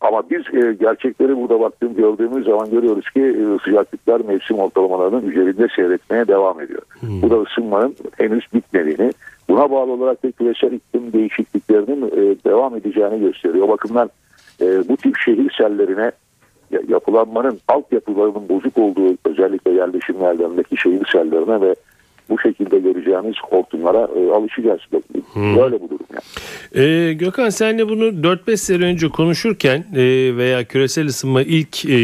ama 0.00 0.22
biz 0.30 0.62
e, 0.62 0.72
gerçekleri 0.72 1.36
burada 1.36 1.60
baktığım 1.60 1.94
gördüğümüz 1.96 2.46
zaman 2.46 2.70
görüyoruz 2.70 3.10
ki 3.10 3.20
e, 3.20 3.64
sıcaklıklar 3.64 4.20
mevsim 4.20 4.58
ortalamalarının 4.58 5.30
üzerinde 5.30 5.68
seyretmeye 5.76 6.28
devam 6.28 6.60
ediyor. 6.60 6.82
Bu 7.02 7.30
da 7.30 7.40
ısınmanın 7.40 7.94
henüz 8.18 8.44
bitmediğini, 8.54 9.12
buna 9.48 9.70
bağlı 9.70 9.92
olarak 9.92 10.22
da 10.22 10.30
küresel 10.30 10.72
iklim 10.72 11.12
değişikliklerinin 11.12 12.06
e, 12.06 12.44
devam 12.44 12.76
edeceğini 12.76 13.20
gösteriyor. 13.20 13.68
O 13.68 13.68
bakımdan 13.68 14.10
e, 14.60 14.88
bu 14.88 14.96
tip 14.96 15.18
şehir 15.18 15.54
sellerine 15.58 16.12
ya- 16.70 16.82
yapılanmanın 16.88 17.60
altyapılarının 17.68 18.48
bozuk 18.48 18.78
olduğu 18.78 19.16
özellikle 19.24 19.70
yerleşim 19.70 20.20
yerlerindeki 20.20 20.76
şehir 20.76 21.06
sellerine 21.12 21.60
ve 21.60 21.74
bu 22.30 22.38
şekilde 22.38 22.78
göreceğimiz 22.78 23.34
hortumlara 23.50 24.08
e, 24.16 24.30
alışacağız. 24.30 24.80
Böyle 25.36 25.80
bu 25.80 25.90
durum 25.90 26.06
yani. 26.12 26.86
Ee, 26.86 27.12
Gökhan 27.12 27.48
senle 27.48 27.88
bunu 27.88 28.04
4-5 28.04 28.56
sene 28.56 28.84
önce 28.84 29.08
konuşurken 29.08 29.84
e, 29.94 30.02
veya 30.36 30.64
küresel 30.64 31.06
ısınma 31.06 31.42
ilk 31.42 31.84
e, 31.84 31.98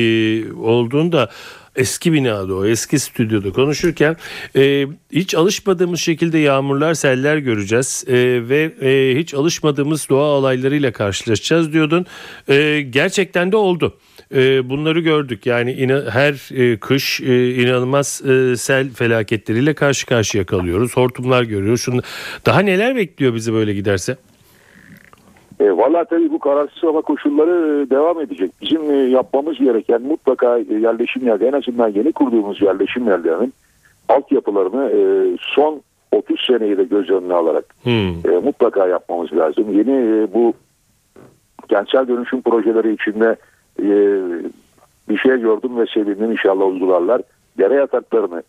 olduğunda 0.54 1.28
eski 1.76 2.12
binada 2.12 2.54
o 2.54 2.64
eski 2.64 2.98
stüdyoda 2.98 3.52
konuşurken 3.52 4.16
e, 4.56 4.86
hiç 5.12 5.34
alışmadığımız 5.34 6.00
şekilde 6.00 6.38
yağmurlar 6.38 6.94
seller 6.94 7.36
göreceğiz 7.36 8.04
e, 8.08 8.14
ve 8.48 8.72
e, 8.80 9.18
hiç 9.18 9.34
alışmadığımız 9.34 10.08
doğa 10.08 10.38
olaylarıyla 10.38 10.92
karşılaşacağız 10.92 11.72
diyordun. 11.72 12.06
E, 12.48 12.80
gerçekten 12.90 13.52
de 13.52 13.56
oldu. 13.56 13.96
E, 14.34 14.70
bunları 14.70 15.00
gördük 15.00 15.46
yani 15.46 15.72
ina- 15.72 16.10
her 16.10 16.50
e, 16.60 16.76
kış 16.76 17.20
e, 17.20 17.54
inanılmaz 17.54 18.22
e, 18.28 18.56
sel 18.56 18.90
felaketleriyle 18.90 19.74
karşı 19.74 20.06
karşıya 20.06 20.46
kalıyoruz. 20.46 20.96
Hortumlar 20.96 21.42
görüyoruz. 21.42 21.80
Şunu, 21.80 22.00
daha 22.46 22.60
neler 22.60 22.96
bekliyor 22.96 23.34
bizi 23.34 23.52
böyle 23.52 23.74
giderse? 23.74 24.16
E, 25.60 25.64
Valla 25.70 26.04
tabii 26.04 26.30
bu 26.30 26.38
kararsız 26.38 26.82
hava 26.82 27.00
koşulları 27.00 27.90
devam 27.90 28.20
edecek. 28.20 28.50
Bizim 28.62 28.90
e, 28.90 28.94
yapmamız 28.96 29.58
gereken 29.58 30.02
mutlaka 30.02 30.58
e, 30.58 30.74
yerleşim 30.74 31.26
yerleri 31.26 31.48
en 31.48 31.52
azından 31.58 31.88
yeni 31.88 32.12
kurduğumuz 32.12 32.62
yerleşim 32.62 33.06
yerlerinin 33.08 33.52
altyapılarını 34.08 34.90
e, 34.90 35.00
son 35.40 35.80
30 36.12 36.40
seneyi 36.46 36.78
de 36.78 36.84
göz 36.84 37.10
önüne 37.10 37.34
alarak 37.34 37.64
Hmm. 37.82 38.08
e, 38.32 38.38
mutlaka 38.44 38.86
yapmamız 38.86 39.32
lazım. 39.32 39.78
Yeni 39.78 39.92
e, 40.22 40.34
bu 40.34 40.54
kentsel 41.68 42.08
dönüşüm 42.08 42.42
projeleri 42.42 42.94
içinde 42.94 43.36
e, 43.80 43.86
bir 45.08 45.18
şey 45.18 45.40
gördüm 45.40 45.80
ve 45.80 45.86
sevindim 45.94 46.32
inşallah 46.32 46.66
uygularlar. 46.66 47.22
Dere 47.58 47.74
yataklarını 47.74 48.42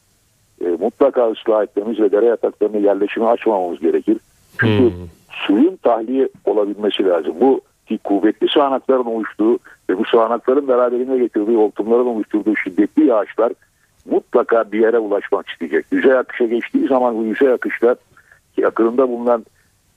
e, 0.65 0.67
mutlaka 0.67 1.31
ıslah 1.31 1.63
etmemiz 1.63 1.99
ve 1.99 2.11
dere 2.11 2.25
yataklarını 2.25 2.77
yerleşime 2.77 3.25
açmamamız 3.25 3.79
gerekir. 3.79 4.17
Çünkü 4.59 4.83
Hmm. 4.83 5.07
suyun 5.29 5.75
tahliye 5.75 6.29
olabilmesi 6.45 7.05
lazım. 7.05 7.33
Bu 7.41 7.61
ki 7.87 7.97
kuvvetli 7.97 8.47
sağanakların 8.49 9.05
oluştuğu 9.05 9.59
ve 9.89 9.97
bu 9.97 10.05
sağanakların 10.05 10.67
beraberinde 10.67 11.17
getirdiği 11.17 11.57
hortumların 11.57 12.05
oluşturduğu 12.05 12.55
şiddetli 12.55 13.05
yağışlar 13.05 13.53
mutlaka 14.05 14.71
bir 14.71 14.79
yere 14.79 14.99
ulaşmak 14.99 15.49
isteyecek. 15.49 15.85
Yüzey 15.91 16.13
akışa 16.13 16.45
geçtiği 16.45 16.87
zaman 16.87 17.17
bu 17.17 17.23
yüzey 17.23 17.49
akışlar 17.49 17.97
yakınında 18.57 19.09
bulunan 19.09 19.45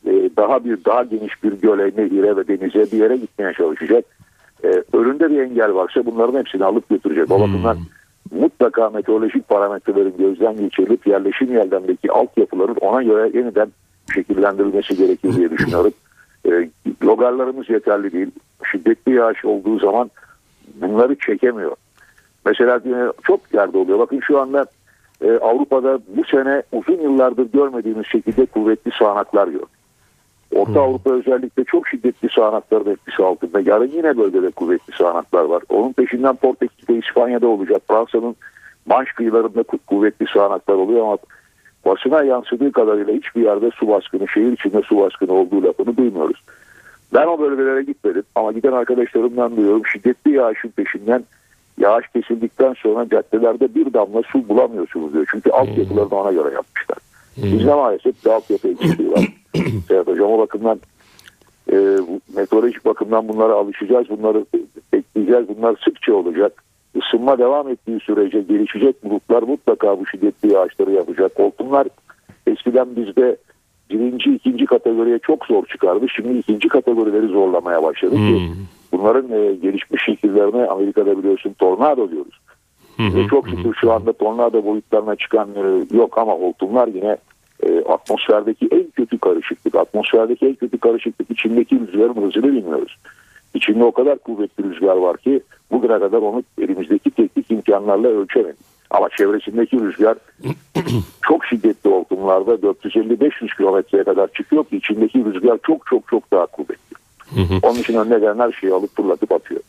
e, 0.06 0.30
daha 0.36 0.64
bir 0.64 0.84
daha 0.84 1.02
geniş 1.02 1.42
bir 1.44 1.52
göle, 1.52 1.84
nehire 1.84 2.36
ve 2.36 2.48
denize 2.48 2.92
bir 2.92 2.98
yere 2.98 3.16
gitmeye 3.16 3.52
çalışacak. 3.52 4.04
E, 4.66 4.96
önünde 4.96 5.31
bir 5.31 5.40
engel 5.40 5.74
varsa 5.74 6.07
bunların 6.07 6.38
hepsini 6.38 6.64
alıp 6.64 6.88
götürecek. 6.88 7.31
O 7.31 7.40
bakımdan 7.40 7.79
mutlaka 8.31 8.90
meteorolojik 8.90 9.48
parametrelerin 9.48 10.14
gözden 10.18 10.57
geçirilip 10.57 11.07
yerleşim 11.07 11.52
yerlerindeki 11.52 12.12
altyapıların 12.12 12.76
ona 12.81 13.02
göre 13.02 13.31
yeniden 13.38 13.68
şekillendirilmesi 14.14 14.96
gerekir 14.96 15.37
diye 15.37 15.50
düşünüyorum. 15.50 15.92
E, 16.46 16.68
logarlarımız 17.05 17.70
yeterli 17.70 18.12
değil. 18.12 18.31
Şiddetli 18.72 19.14
yağış 19.14 19.44
olduğu 19.44 19.79
zaman 19.79 20.11
bunları 20.74 21.14
çekemiyor. 21.14 21.76
Mesela 22.46 22.81
çok 23.22 23.55
yerde 23.55 23.79
oluyor. 23.79 23.98
Bakın 23.98 24.20
şu 24.20 24.40
anda 24.40 24.66
e, 25.20 25.31
Avrupa'da 25.31 25.98
bu 26.16 26.24
sene 26.24 26.62
uzun 26.72 27.00
yıllardır 27.00 27.52
görmediğimiz 27.52 28.07
şekilde 28.07 28.46
kuvvetli 28.46 28.90
sağanaklar 28.98 29.48
gördük. 29.48 29.75
Orta 30.54 30.80
Avrupa 30.80 31.11
özellikle 31.11 31.64
çok 31.64 31.88
şiddetli 31.88 32.28
sağanakların 32.35 32.90
etkisi 32.90 33.22
altında. 33.22 33.61
Yarın 33.61 33.90
yine 33.94 34.18
bölgede 34.18 34.50
kuvvetli 34.50 34.96
sağanaklar 34.96 35.44
var. 35.44 35.62
Onun 35.68 35.92
peşinden 35.92 36.37
Portekiz'de, 36.37 36.94
İspanya'da 36.94 37.46
olacak. 37.46 37.82
Fransa'nın 37.88 38.37
Manş 38.87 39.12
kıyılarında 39.12 39.61
ku- 39.61 39.78
kuvvetli 39.87 40.26
sağanaklar 40.35 40.74
oluyor 40.74 41.02
ama 41.02 41.18
basına 41.87 42.22
yansıdığı 42.24 42.72
kadarıyla 42.72 43.14
hiçbir 43.14 43.42
yerde 43.42 43.70
su 43.70 43.88
baskını, 43.88 44.28
şehir 44.28 44.52
içinde 44.52 44.82
su 44.82 44.98
baskını 44.98 45.32
olduğu 45.32 45.62
lafını 45.62 45.96
duymuyoruz. 45.96 46.42
Ben 47.14 47.26
o 47.26 47.38
bölgelere 47.40 47.82
gitmedim 47.82 48.22
ama 48.35 48.52
giden 48.52 48.72
arkadaşlarımdan 48.72 49.56
duyuyorum. 49.56 49.87
Şiddetli 49.87 50.32
yağışın 50.32 50.68
peşinden 50.68 51.24
yağış 51.78 52.06
kesildikten 52.09 52.72
sonra 52.72 53.09
caddelerde 53.09 53.74
bir 53.74 53.92
damla 53.92 54.22
su 54.22 54.48
bulamıyorsunuz 54.48 55.12
diyor. 55.12 55.26
Çünkü 55.30 55.50
altyapılarını 55.50 56.14
ona 56.14 56.32
göre 56.32 56.54
yapmışlar. 56.54 56.98
Bizde 57.37 57.74
maalesef 57.74 58.24
bir 58.24 58.30
altyapı 58.30 58.68
eksikliği 58.68 59.12
var. 59.12 59.28
Serhat 59.88 60.07
Hocam 60.07 60.31
o 60.31 60.38
bakımdan 60.38 60.81
E, 61.73 61.77
meteorolojik 62.37 62.85
bakımdan 62.85 63.29
bunlara 63.29 63.53
alışacağız. 63.55 64.07
Bunları 64.11 64.45
bekleyeceğiz. 64.92 65.49
Bunlar 65.49 65.77
sıkça 65.85 66.14
olacak. 66.14 66.64
Isınma 66.95 67.38
devam 67.38 67.69
ettiği 67.69 68.01
sürece 68.01 68.40
gelişecek 68.40 69.05
bulutlar 69.05 69.42
mutlaka 69.42 70.01
bu 70.01 70.07
şiddetli 70.07 70.53
yağışları 70.53 70.92
yapacak. 70.92 71.38
Hortumlar 71.38 71.87
eskiden 72.47 72.97
bizde 72.97 73.37
birinci, 73.90 74.35
ikinci 74.35 74.66
kategoriye 74.66 75.19
çok 75.19 75.47
zor 75.47 75.66
çıkardı. 75.66 76.07
Şimdi 76.16 76.38
ikinci 76.38 76.69
kategorileri 76.69 77.27
zorlamaya 77.27 77.83
başladı 77.83 78.16
ki 78.16 78.51
bunların 78.92 79.31
e, 79.33 79.55
gelişmiş 79.55 80.05
şekillerine 80.05 80.66
Amerika'da 80.66 81.19
biliyorsun 81.19 81.53
tornado 81.53 82.11
diyoruz. 82.11 82.40
Ve 82.99 83.29
çok 83.29 83.49
şükür 83.49 83.75
şu 83.81 83.92
anda 83.92 84.12
tornado 84.12 84.64
boyutlarına 84.64 85.16
çıkan 85.16 85.49
e, 85.55 85.97
yok 85.97 86.19
ama 86.19 86.33
hortumlar 86.33 86.88
yine 86.88 87.16
e, 87.62 87.81
atmosferdeki 87.81 88.69
en 88.73 88.90
kötü 88.90 89.19
karışıklık. 89.19 89.75
Atmosferdeki 89.75 90.47
en 90.47 90.55
kötü 90.55 90.79
karışıklık 90.79 91.31
içindeki 91.31 91.81
rüzgarın 91.81 92.27
hızını 92.27 92.53
bilmiyoruz. 92.53 92.97
İçinde 93.55 93.85
o 93.85 93.92
kadar 93.92 94.19
kuvvetli 94.19 94.64
rüzgar 94.64 94.97
var 94.97 95.16
ki 95.16 95.40
bugüne 95.71 95.99
kadar 95.99 96.19
onu 96.19 96.42
elimizdeki 96.61 97.11
teknik 97.11 97.51
imkanlarla 97.51 98.09
ölçemedik. 98.09 98.61
Ama 98.90 99.09
çevresindeki 99.16 99.81
rüzgar 99.81 100.16
çok 101.29 101.47
şiddetli 101.47 101.90
hortumlarda 101.90 102.55
450-500 102.55 103.57
kilometreye 103.57 104.05
kadar 104.05 104.29
çıkıyor 104.29 104.64
ki 104.64 104.77
içindeki 104.77 105.25
rüzgar 105.25 105.59
çok 105.66 105.87
çok 105.87 106.09
çok 106.09 106.33
daha 106.33 106.47
kuvvetli. 106.47 106.97
Onun 107.62 107.78
için 107.78 107.94
önüne 107.94 108.42
her 108.42 108.52
şeyi 108.52 108.72
alıp 108.72 108.96
fırlatıp 108.96 109.32
atıyor. 109.32 109.60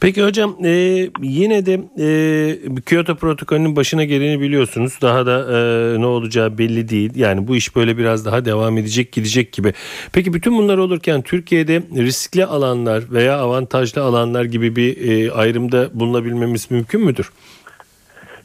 Peki 0.00 0.24
hocam 0.24 0.56
e, 0.64 0.70
yine 1.22 1.66
de 1.66 1.80
e, 1.98 2.80
Kyoto 2.80 3.14
protokolünün 3.14 3.76
başına 3.76 4.04
geleni 4.04 4.40
biliyorsunuz. 4.40 4.98
Daha 5.02 5.26
da 5.26 5.38
e, 5.38 6.00
ne 6.00 6.06
olacağı 6.06 6.58
belli 6.58 6.88
değil. 6.88 7.12
Yani 7.16 7.48
bu 7.48 7.56
iş 7.56 7.76
böyle 7.76 7.98
biraz 7.98 8.26
daha 8.26 8.44
devam 8.44 8.78
edecek 8.78 9.12
gidecek 9.12 9.52
gibi. 9.52 9.72
Peki 10.12 10.34
bütün 10.34 10.58
bunlar 10.58 10.78
olurken 10.78 11.22
Türkiye'de 11.22 11.82
riskli 11.96 12.44
alanlar 12.44 13.02
veya 13.10 13.38
avantajlı 13.38 14.02
alanlar 14.02 14.44
gibi 14.44 14.76
bir 14.76 15.10
e, 15.10 15.32
ayrımda 15.32 15.88
bulunabilmemiz 15.94 16.70
mümkün 16.70 17.00
müdür? 17.00 17.30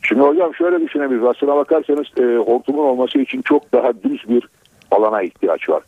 Şimdi 0.02 0.22
hocam 0.22 0.56
şöyle 0.56 0.86
düşünebiliriz. 0.86 1.26
Aslına 1.26 1.56
bakarsanız 1.56 2.08
e, 2.18 2.24
hortumun 2.38 2.84
olması 2.84 3.20
için 3.20 3.42
çok 3.42 3.74
daha 3.74 3.94
düz 4.04 4.30
bir 4.30 4.48
alana 4.92 5.22
ihtiyaç 5.22 5.70
var. 5.70 5.84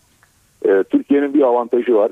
E, 0.65 0.83
Türkiye'nin 0.83 1.33
bir 1.33 1.41
avantajı 1.41 1.95
var. 1.95 2.11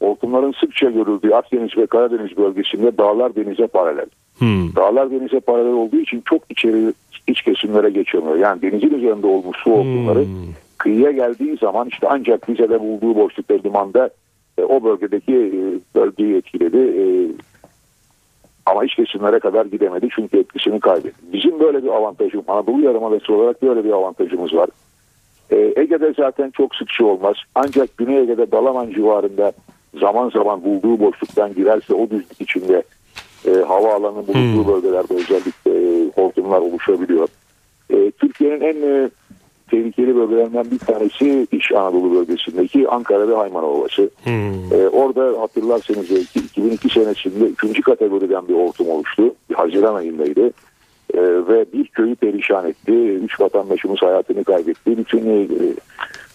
Hortumların 0.00 0.54
sıkça 0.60 0.90
görüldüğü 0.90 1.30
Akdeniz 1.34 1.76
ve 1.76 1.86
Karadeniz 1.86 2.36
bölgesinde 2.36 2.98
dağlar 2.98 3.34
denize 3.36 3.66
paralel. 3.66 4.06
Hmm. 4.38 4.76
Dağlar 4.76 5.10
denize 5.10 5.40
paralel 5.40 5.72
olduğu 5.72 5.96
için 5.96 6.22
çok 6.24 6.42
içeri 6.50 6.92
iç 7.26 7.42
kesimlere 7.42 7.90
geçemiyor. 7.90 8.36
Yani 8.36 8.62
denizin 8.62 8.94
üzerinde 8.94 9.26
olmuş 9.26 9.56
su 9.56 9.70
hortumları 9.70 10.24
Hmm. 10.24 10.52
kıyıya 10.78 11.10
geldiği 11.10 11.56
zaman 11.56 11.88
işte 11.88 12.06
ancak 12.10 12.50
Rize'de 12.50 12.80
bulduğu 12.80 13.16
boşlukta 13.16 13.54
limanda 13.64 14.10
e, 14.58 14.62
o 14.62 14.84
bölgedeki 14.84 15.34
e, 15.34 15.60
bölgeyi 15.94 16.36
etkiledi. 16.36 16.78
E, 16.78 17.04
ama 18.66 18.84
iç 18.84 18.94
kesimlere 18.94 19.38
kadar 19.38 19.66
gidemedi 19.66 20.08
çünkü 20.14 20.38
etkisini 20.38 20.80
kaybetti. 20.80 21.32
Bizim 21.32 21.60
böyle 21.60 21.82
bir 21.84 21.88
avantajımız, 21.88 22.48
Anadolu 22.48 22.80
Yarımadası 22.82 23.34
olarak 23.34 23.62
böyle 23.62 23.84
bir 23.84 23.90
avantajımız 23.90 24.54
var. 24.54 24.68
E, 25.50 25.72
Ege'de 25.76 26.14
zaten 26.16 26.50
çok 26.50 26.74
sıkça 26.74 27.04
olmaz. 27.04 27.36
Ancak 27.54 27.96
Güney 27.96 28.18
Ege'de 28.18 28.52
Dalaman 28.52 28.90
civarında 28.90 29.52
zaman 30.00 30.30
zaman 30.30 30.64
bulduğu 30.64 31.00
boşluktan 31.00 31.54
girerse 31.54 31.94
o 31.94 32.10
düzlük 32.10 32.40
içinde 32.40 32.82
e, 33.48 33.50
havaalanının 33.50 34.26
bulunduğu 34.26 34.68
bölgelerde 34.68 35.14
özellikle 35.14 35.70
e, 35.70 36.10
hortumlar 36.14 36.58
oluşabiliyor. 36.58 37.28
E, 37.90 38.10
Türkiye'nin 38.10 38.60
en 38.60 38.82
e, 38.82 39.10
tehlikeli 39.70 40.16
bölgelerinden 40.16 40.70
bir 40.70 40.78
tanesi 40.78 41.46
İç 41.52 41.72
Anadolu 41.72 42.14
bölgesindeki 42.14 42.88
Ankara 42.88 43.28
ve 43.28 43.34
Haymana 43.34 43.66
Ovası. 43.66 44.10
Hmm. 44.24 44.72
E, 44.72 44.88
orada 44.88 45.40
hatırlarsanız 45.40 46.10
belki 46.10 46.38
2002 46.38 46.88
senesinde 46.88 47.44
3. 47.44 47.80
kategoriden 47.80 48.48
bir 48.48 48.54
hortum 48.54 48.88
oluştu. 48.88 49.34
Haziran 49.54 49.94
ayındaydı. 49.94 50.46
E, 51.14 51.20
ve 51.20 51.72
bir 51.72 51.86
köyü 51.86 52.14
perişan 52.14 52.68
etti. 52.68 52.92
Üç 53.08 53.40
vatandaşımız 53.40 54.02
hayatını 54.02 54.44
kaybetti. 54.44 54.98
Bütün 54.98 55.26
e, 55.26 55.46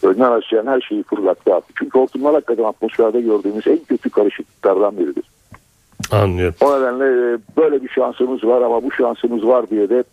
önüne 0.03 0.27
açlayan 0.27 0.67
her 0.67 0.81
şeyi 0.81 1.03
fırlattı 1.03 1.55
attı. 1.55 1.73
Çünkü 1.75 1.99
hortumlar 1.99 2.33
hakikaten 2.33 2.63
atmosferde 2.63 3.21
gördüğümüz 3.21 3.67
en 3.67 3.77
kötü 3.77 4.09
karışıklıklardan 4.09 4.97
biridir. 4.97 5.25
Anlıyorum. 6.11 6.55
O 6.61 6.79
nedenle 6.79 7.33
e, 7.33 7.37
böyle 7.57 7.83
bir 7.83 7.89
şansımız 7.89 8.43
var 8.43 8.61
ama 8.61 8.83
bu 8.83 8.91
şansımız 8.91 9.47
var 9.47 9.69
diye 9.69 9.89
de 9.89 10.03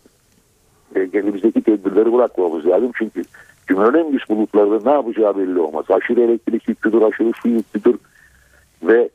e, 0.95 0.99
elimizdeki 0.99 1.61
tedbirleri 1.61 2.13
bırakmamız 2.13 2.65
lazım. 2.65 2.91
Çünkü 2.97 3.23
cümlelenmiş 3.67 4.29
bulutların 4.29 4.85
ne 4.85 4.91
yapacağı 4.91 5.37
belli 5.37 5.59
olmaz. 5.59 5.85
Aşırı 5.89 6.21
elektrik 6.21 6.69
yüklüdür, 6.69 7.01
aşırı 7.01 7.31
su 7.41 7.49
yüklüdür 7.49 7.95
ve 8.83 9.09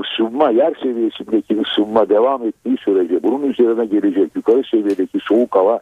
ısınma, 0.00 0.50
yer 0.50 0.74
seviyesindeki 0.82 1.60
ısınma 1.60 2.08
devam 2.08 2.46
ettiği 2.46 2.76
sürece 2.76 3.22
bunun 3.22 3.50
üzerine 3.50 3.86
gelecek 3.86 4.36
yukarı 4.36 4.62
seviyedeki 4.70 5.18
soğuk 5.22 5.56
hava 5.56 5.80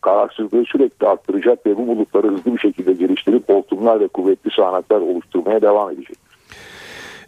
kararsızlığı 0.00 0.64
sürekli 0.64 1.06
arttıracak 1.06 1.66
ve 1.66 1.76
bu 1.76 1.86
bulutları 1.86 2.28
hızlı 2.28 2.54
bir 2.54 2.60
şekilde 2.60 2.92
geliştirip 2.92 3.48
hortumlar 3.48 4.00
ve 4.00 4.08
kuvvetli 4.08 4.50
sağanaklar 4.50 5.00
oluşturmaya 5.00 5.62
devam 5.62 5.90
edecek. 5.90 6.16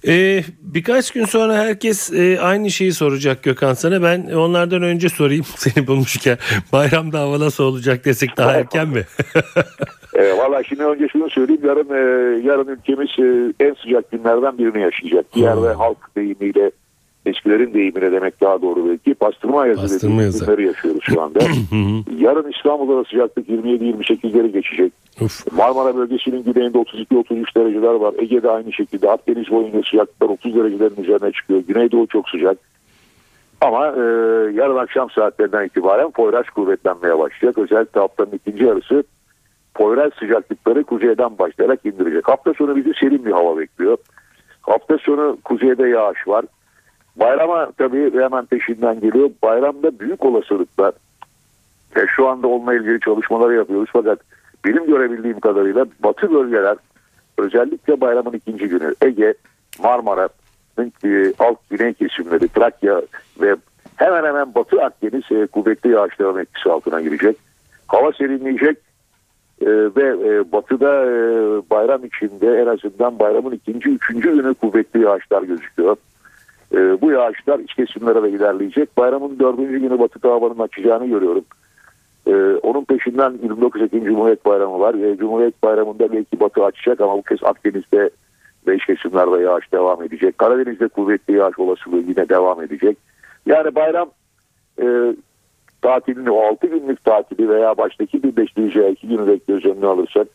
Ee, 0.06 0.42
birkaç 0.60 1.10
gün 1.10 1.24
sonra 1.24 1.54
herkes 1.54 2.12
e, 2.12 2.40
aynı 2.40 2.70
şeyi 2.70 2.92
soracak 2.92 3.42
Gökhan 3.42 3.74
sana. 3.74 4.02
Ben 4.02 4.30
onlardan 4.34 4.82
önce 4.82 5.08
sorayım 5.08 5.44
seni 5.56 5.86
bulmuşken. 5.86 6.38
Bayramda 6.72 7.20
hava 7.20 7.40
nasıl 7.40 7.64
olacak 7.64 8.04
desek 8.04 8.36
daha 8.36 8.52
erken 8.52 8.88
mi? 8.88 9.04
E, 10.14 10.36
Valla 10.36 10.62
şimdi 10.62 10.84
önce 10.84 11.08
şunu 11.08 11.30
söyleyeyim. 11.30 11.62
Yarın 11.64 11.88
e, 11.88 12.00
yarın 12.46 12.68
ülkemiz 12.68 13.08
e, 13.18 13.52
en 13.64 13.74
sıcak 13.74 14.10
günlerden 14.10 14.58
birini 14.58 14.82
yaşayacak. 14.82 15.36
Bir 15.36 15.40
yerde 15.40 15.72
halk 15.72 16.16
deyimiyle 16.16 16.70
eskilerin 17.26 17.74
deyimiyle 17.74 18.12
demek 18.12 18.40
daha 18.40 18.62
doğru 18.62 18.88
belki. 18.88 19.14
Pastırma 19.14 19.66
yazı 19.66 19.96
dediğimiz 19.96 20.24
yazı. 20.24 20.44
günleri 20.44 20.66
yaşıyoruz 20.66 21.00
şu 21.02 21.22
anda. 21.22 21.38
yarın 22.18 22.50
İstanbul'da 22.50 23.00
da 23.00 23.04
sıcaklık 23.04 23.48
27-28'leri 23.48 24.46
geçecek. 24.46 24.92
Uf. 25.20 25.52
Marmara 25.52 25.96
bölgesinin 25.96 26.44
güneyinde 26.44 26.78
32-33 26.78 27.56
dereceler 27.56 27.94
var. 27.94 28.14
Ege'de 28.18 28.50
aynı 28.50 28.72
şekilde. 28.72 29.10
Akdeniz 29.10 29.50
boyunca 29.50 29.82
sıcaklıklar 29.90 30.28
30 30.28 30.54
derecelerin 30.54 31.02
üzerine 31.02 31.32
çıkıyor. 31.32 31.62
Güneydoğu 31.68 32.06
çok 32.06 32.28
sıcak. 32.28 32.58
Ama 33.60 33.86
e, 33.86 34.00
yarın 34.54 34.76
akşam 34.76 35.10
saatlerinden 35.10 35.66
itibaren 35.66 36.10
Poyraz 36.10 36.46
kuvvetlenmeye 36.46 37.18
başlayacak. 37.18 37.58
Özellikle 37.58 38.00
haftanın 38.00 38.32
ikinci 38.32 38.64
yarısı 38.64 39.04
Poyraz 39.74 40.12
sıcaklıkları 40.18 40.84
kuzeyden 40.84 41.38
başlayarak 41.38 41.86
indirecek. 41.86 42.28
Hafta 42.28 42.54
sonu 42.54 42.76
bizi 42.76 42.92
serin 43.00 43.24
bir 43.24 43.30
hava 43.30 43.58
bekliyor. 43.58 43.98
Hafta 44.60 44.98
sonu 44.98 45.38
kuzeyde 45.44 45.88
yağış 45.88 46.28
var. 46.28 46.44
Bayrama 47.16 47.72
tabii 47.78 48.14
hemen 48.14 48.46
peşinden 48.46 49.00
geliyor. 49.00 49.30
Bayramda 49.42 49.98
büyük 49.98 50.24
olasılıkla 50.24 50.92
e, 51.96 52.00
şu 52.16 52.28
anda 52.28 52.46
onunla 52.46 52.74
ilgili 52.74 53.00
çalışmaları 53.00 53.54
yapıyoruz. 53.54 53.90
Fakat 53.92 54.18
benim 54.64 54.86
görebildiğim 54.86 55.40
kadarıyla 55.40 55.86
batı 56.00 56.34
bölgeler 56.34 56.76
özellikle 57.38 58.00
bayramın 58.00 58.32
ikinci 58.32 58.68
günü 58.68 58.94
Ege, 59.02 59.34
Marmara'nın 59.82 60.92
e, 61.04 61.32
alt 61.38 61.70
güney 61.70 61.94
kesimleri, 61.94 62.48
Trakya 62.48 63.02
ve 63.40 63.56
hemen 63.96 64.24
hemen 64.24 64.54
batı 64.54 64.82
Akdeniz 64.82 65.24
e, 65.30 65.46
kuvvetli 65.46 65.90
yağışların 65.90 66.42
etkisi 66.42 66.70
altına 66.70 67.00
girecek. 67.00 67.36
Hava 67.86 68.12
serinleyecek 68.12 68.76
e, 69.60 69.66
ve 69.68 70.08
e, 70.28 70.52
batıda 70.52 71.04
e, 71.06 71.12
bayram 71.70 72.04
içinde 72.04 72.60
en 72.62 72.66
azından 72.66 73.18
bayramın 73.18 73.52
ikinci, 73.52 73.88
üçüncü 73.88 74.34
günü 74.34 74.54
kuvvetli 74.54 75.02
yağışlar 75.02 75.42
gözüküyor. 75.42 75.96
E, 76.74 77.00
bu 77.00 77.10
yağışlar 77.10 77.58
iç 77.58 77.74
kesimlere 77.74 78.22
de 78.22 78.30
ilerleyecek. 78.30 78.96
Bayramın 78.96 79.38
dördüncü 79.38 79.78
günü 79.78 79.98
batı 79.98 80.28
havanın 80.28 80.58
açacağını 80.58 81.06
görüyorum. 81.06 81.44
Ee, 82.26 82.32
onun 82.62 82.84
peşinden 82.84 83.38
29 83.42 83.82
Ekim 83.82 84.04
Cumhuriyet 84.04 84.44
Bayramı 84.44 84.80
var. 84.80 84.94
Ee, 84.94 85.16
Cumhuriyet 85.16 85.62
Bayramı'nda 85.62 86.12
belki 86.12 86.40
batı 86.40 86.64
açacak 86.64 87.00
ama 87.00 87.16
bu 87.16 87.22
kez 87.22 87.44
Akdeniz'de 87.44 88.10
ve 88.66 88.76
iç 88.76 88.86
kesimlerde 88.86 89.42
yağış 89.42 89.72
devam 89.72 90.02
edecek. 90.02 90.38
Karadeniz'de 90.38 90.88
kuvvetli 90.88 91.36
yağış 91.36 91.58
olasılığı 91.58 91.98
yine 92.08 92.28
devam 92.28 92.62
edecek. 92.62 92.98
Yani 93.46 93.74
bayram 93.74 94.10
e, 94.82 94.86
tatilini 95.82 96.30
o 96.30 96.42
6 96.42 96.66
günlük 96.66 97.04
tatili 97.04 97.48
veya 97.48 97.76
baştaki 97.76 98.22
bir 98.22 98.36
beşleyeceği 98.36 98.92
2 98.92 99.08
günü 99.08 99.40
göz 99.48 99.64
önüne 99.64 99.86
alırsak 99.86 100.28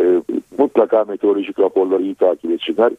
e, 0.00 0.22
mutlaka 0.58 1.04
meteorolojik 1.04 1.58
raporları 1.58 2.02
iyi 2.02 2.14
takip 2.14 2.50
etsinler. 2.50 2.92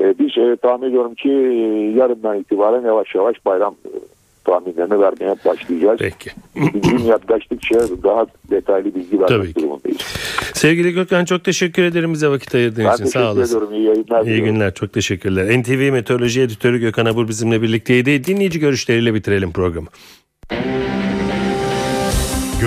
E, 0.00 0.18
biz 0.18 0.38
e, 0.38 0.56
tahmin 0.56 0.88
ediyorum 0.88 1.14
ki 1.14 1.28
e, 1.30 1.98
yarından 1.98 2.38
itibaren 2.40 2.82
yavaş 2.86 3.14
yavaş 3.14 3.36
bayram 3.46 3.74
e, 3.84 3.90
tahminlerini 4.44 5.00
vermeye 5.00 5.34
başlayacağız. 5.44 5.98
Peki. 5.98 6.30
Gün 6.88 6.98
yaklaştıkça 7.04 7.80
daha 8.02 8.26
detaylı 8.50 8.94
bilgi 8.94 9.18
Tabii 9.18 9.30
vermek 9.32 9.54
ki. 9.54 9.60
durumundayız. 9.60 9.98
Sevgili 10.54 10.92
Gökhan 10.92 11.24
çok 11.24 11.44
teşekkür 11.44 11.82
ederim 11.82 12.12
bize 12.12 12.28
vakit 12.28 12.54
ayırdığın 12.54 12.84
Ben 12.84 12.94
için. 12.94 13.04
Sağ 13.04 13.32
olasın. 13.32 13.56
ediyorum. 13.56 13.74
İyi 13.74 13.84
yayınlar. 13.86 14.22
İyi 14.22 14.26
diliyorum. 14.26 14.44
günler. 14.54 14.74
Çok 14.74 14.92
teşekkürler. 14.92 15.60
NTV 15.62 15.92
Meteoroloji 15.92 16.40
Editörü 16.40 16.78
Gökhan 16.78 17.06
Abur 17.06 17.28
bizimle 17.28 17.62
birlikteydi. 17.62 18.24
Dinleyici 18.24 18.58
görüşleriyle 18.60 19.14
bitirelim 19.14 19.52
programı. 19.52 19.86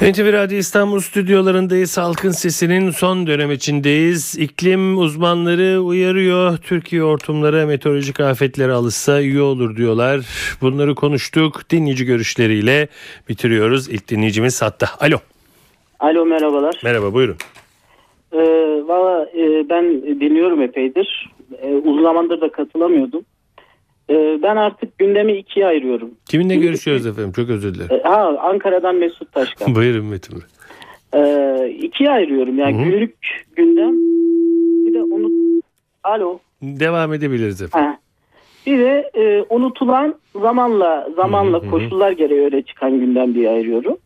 NTV 0.00 0.32
Radyo 0.32 0.58
İstanbul 0.58 1.00
stüdyolarındayız. 1.00 1.98
Halkın 1.98 2.30
Sesi'nin 2.30 2.90
son 2.90 3.26
dönem 3.26 3.50
içindeyiz. 3.50 4.38
İklim 4.38 4.98
uzmanları 4.98 5.80
uyarıyor. 5.80 6.56
Türkiye 6.56 7.02
hortumlara 7.02 7.66
meteorolojik 7.66 8.20
afetlere 8.20 8.72
alışsa 8.72 9.20
iyi 9.20 9.40
olur 9.40 9.76
diyorlar. 9.76 10.20
Bunları 10.60 10.94
konuştuk. 10.94 11.70
Dinleyici 11.70 12.04
görüşleriyle 12.04 12.88
bitiriyoruz. 13.28 13.88
İlk 13.88 14.08
dinleyicimiz 14.08 14.62
hatta. 14.62 14.86
Alo. 15.00 15.16
Alo 16.00 16.26
merhabalar. 16.26 16.80
Merhaba 16.84 17.14
buyurun. 17.14 17.36
Ee, 18.32 18.38
Valla 18.86 19.24
e, 19.24 19.68
ben 19.68 20.02
dinliyorum 20.02 20.62
epeydir. 20.62 21.30
E, 21.62 21.74
uzun 21.74 22.02
zamandır 22.02 22.40
da 22.40 22.52
katılamıyordum. 22.52 23.22
E, 24.10 24.38
ben 24.42 24.56
artık 24.56 24.98
gündemi 24.98 25.32
ikiye 25.32 25.66
ayırıyorum. 25.66 26.10
Kiminle 26.26 26.56
görüşüyoruz 26.56 27.06
efendim? 27.06 27.32
Çok 27.32 27.50
özür 27.50 27.74
dilerim. 27.74 27.96
E, 27.96 28.02
ha 28.02 28.36
Ankara'dan 28.40 28.96
Mesut 28.96 29.32
Taşkan. 29.32 29.74
buyurun 29.74 30.06
Metin 30.06 30.36
Bey. 30.36 30.42
e, 31.22 31.70
ikiye 31.70 32.10
ayırıyorum. 32.10 32.58
Yani 32.58 32.76
Hı 32.76 32.80
hı. 32.86 32.90
günlük 32.90 33.16
gündem. 33.56 33.92
Bir 34.86 34.94
de 34.94 35.02
onu... 35.02 35.30
Alo. 36.04 36.38
Devam 36.62 37.14
edebiliriz 37.14 37.62
efendim. 37.62 37.88
Ha. 37.88 37.98
Bir 38.66 38.78
de 38.78 39.10
e, 39.14 39.44
unutulan 39.50 40.14
zamanla 40.40 41.08
zamanla 41.16 41.58
Hı 41.58 41.62
hı 41.62 41.66
hı. 41.66 41.70
koşullar 41.70 42.12
gereği 42.12 42.44
öyle 42.44 42.62
çıkan 42.62 43.00
gündem 43.00 43.34
diye 43.34 43.50
ayırıyorum. 43.50 43.96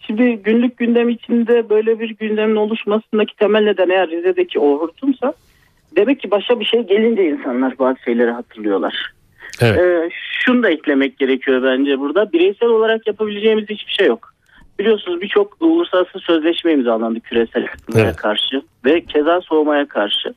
Şimdi 0.00 0.36
günlük 0.36 0.76
gündem 0.76 1.08
içinde 1.08 1.70
böyle 1.70 2.00
bir 2.00 2.10
gündemin 2.16 2.56
oluşmasındaki 2.56 3.36
temel 3.36 3.64
neden 3.64 3.88
eğer 3.88 4.10
Rize'deki 4.10 4.58
o 4.58 4.80
hortumsa 4.80 5.32
demek 5.96 6.20
ki 6.20 6.30
başa 6.30 6.60
bir 6.60 6.64
şey 6.64 6.80
gelince 6.82 7.30
insanlar 7.30 7.78
bazı 7.78 7.98
şeyleri 8.04 8.30
hatırlıyorlar. 8.30 9.12
Evet. 9.60 9.80
Ee, 9.80 10.10
şunu 10.44 10.62
da 10.62 10.70
eklemek 10.70 11.18
gerekiyor 11.18 11.62
bence 11.62 11.98
burada. 11.98 12.32
Bireysel 12.32 12.68
olarak 12.68 13.06
yapabileceğimiz 13.06 13.68
hiçbir 13.68 13.92
şey 13.92 14.06
yok. 14.06 14.34
Biliyorsunuz 14.78 15.20
birçok 15.20 15.56
uluslararası 15.60 16.18
sözleşme 16.18 16.72
imzalandı 16.72 17.20
küresel 17.20 17.64
ısınmaya 17.64 18.04
Evet. 18.06 18.16
karşı 18.16 18.62
ve 18.84 19.04
keza 19.04 19.40
soğumaya 19.40 19.88
karşı. 19.88 20.34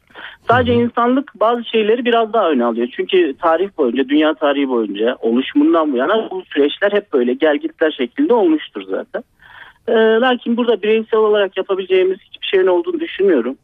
Sadece 0.47 0.73
insanlık 0.73 1.31
bazı 1.36 1.63
şeyleri 1.63 2.05
biraz 2.05 2.33
daha 2.33 2.49
öne 2.49 2.65
alıyor. 2.65 2.88
Çünkü 2.95 3.33
tarih 3.41 3.69
boyunca, 3.77 4.09
dünya 4.09 4.33
tarihi 4.33 4.69
boyunca 4.69 5.17
oluşumundan 5.19 5.93
bu 5.93 5.97
yana 5.97 6.29
bu 6.31 6.43
süreçler 6.53 6.91
hep 6.91 7.13
böyle 7.13 7.33
gelgitler 7.33 7.91
şeklinde 7.91 8.33
olmuştur 8.33 8.83
zaten. 8.89 9.23
Ee, 9.88 9.93
lakin 9.93 10.57
burada 10.57 10.81
bireysel 10.81 11.19
olarak 11.19 11.57
yapabileceğimiz 11.57 12.17
hiçbir 12.19 12.47
şeyin 12.47 12.67
olduğunu 12.67 12.99
düşünmüyorum. 12.99 13.57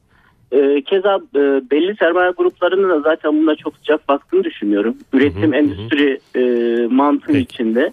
Ee, 0.52 0.82
keza 0.82 1.16
e, 1.36 1.40
belli 1.72 1.96
sermaye 1.96 2.32
gruplarının 2.38 2.90
da 2.90 3.00
zaten 3.00 3.42
buna 3.42 3.56
çok 3.56 3.78
sıcak 3.78 4.08
baktığını 4.08 4.44
düşünüyorum. 4.44 4.98
Üretim, 5.14 5.42
Hı 5.42 5.46
hı, 5.46 5.52
hı. 5.52 5.56
endüstri 5.56 6.20
e, 6.36 6.42
mantığı 6.88 7.28
Peki. 7.34 7.40
içinde. 7.40 7.92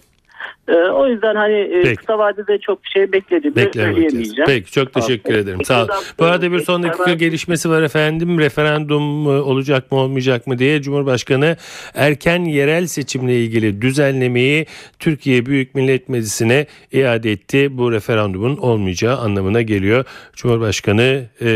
E, 0.67 0.73
o 0.73 1.07
yüzden 1.07 1.35
hani 1.35 1.53
e, 1.57 1.81
Peki. 1.81 1.95
kısa 1.95 2.17
vadede 2.17 2.57
çok 2.59 2.83
bir 2.83 2.89
şey 2.89 3.11
beklediğimi 3.11 3.69
söyleyemeyeceğim. 3.73 4.43
Peki 4.45 4.71
çok 4.71 4.93
teşekkür 4.93 5.23
Tamam. 5.23 5.39
ederim. 5.41 5.63
Sağ 5.65 5.83
ol. 5.83 5.87
Buradan, 5.87 6.03
Bu 6.19 6.25
arada 6.25 6.51
bir 6.51 6.59
son 6.59 6.83
dakika 6.83 7.13
gelişmesi 7.13 7.69
var 7.69 7.81
efendim. 7.81 8.39
Referandum 8.39 9.25
e, 9.25 9.29
olacak 9.29 9.91
mı 9.91 9.97
olmayacak 9.97 10.47
mı 10.47 10.59
diye 10.59 10.81
Cumhurbaşkanı 10.81 11.57
erken 11.93 12.45
yerel 12.45 12.87
seçimle 12.87 13.39
ilgili 13.43 13.81
düzenlemeyi 13.81 14.65
Türkiye 14.99 15.45
Büyük 15.45 15.75
Millet 15.75 16.09
Meclisi'ne 16.09 16.65
iade 16.91 17.31
etti. 17.31 17.77
Bu 17.77 17.91
referandumun 17.91 18.57
olmayacağı 18.57 19.17
anlamına 19.17 19.61
geliyor. 19.61 20.05
Cumhurbaşkanı 20.33 21.25
e, 21.41 21.49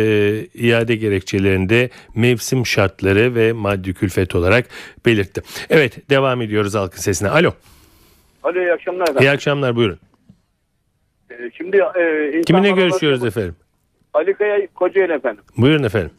iade 0.54 0.96
gerekçelerinde 0.96 1.89
mevsim 2.15 2.65
şartları 2.65 3.36
ve 3.36 3.54
maddi 3.54 3.94
külfet 3.94 4.36
olarak 4.36 4.65
belirtti. 5.06 5.41
Evet 5.70 6.10
devam 6.10 6.41
ediyoruz 6.41 6.76
halkın 6.76 7.00
sesine. 7.00 7.30
Alo. 7.30 7.52
Alo 8.43 8.60
iyi 8.60 8.73
akşamlar. 8.73 9.04
efendim. 9.04 9.21
İyi 9.23 9.32
akşamlar 9.32 9.75
buyurun. 9.75 9.99
Ee, 11.32 11.51
Şimdi 11.58 11.77
e, 11.77 12.41
Kiminle 12.41 12.71
görüşüyoruz 12.71 13.25
efendim? 13.25 13.56
Ali 14.13 14.34
Kaya 14.34 14.67
Kocaeli 14.67 15.13
efendim. 15.13 15.43
Buyurun 15.58 15.84
efendim. 15.84 16.12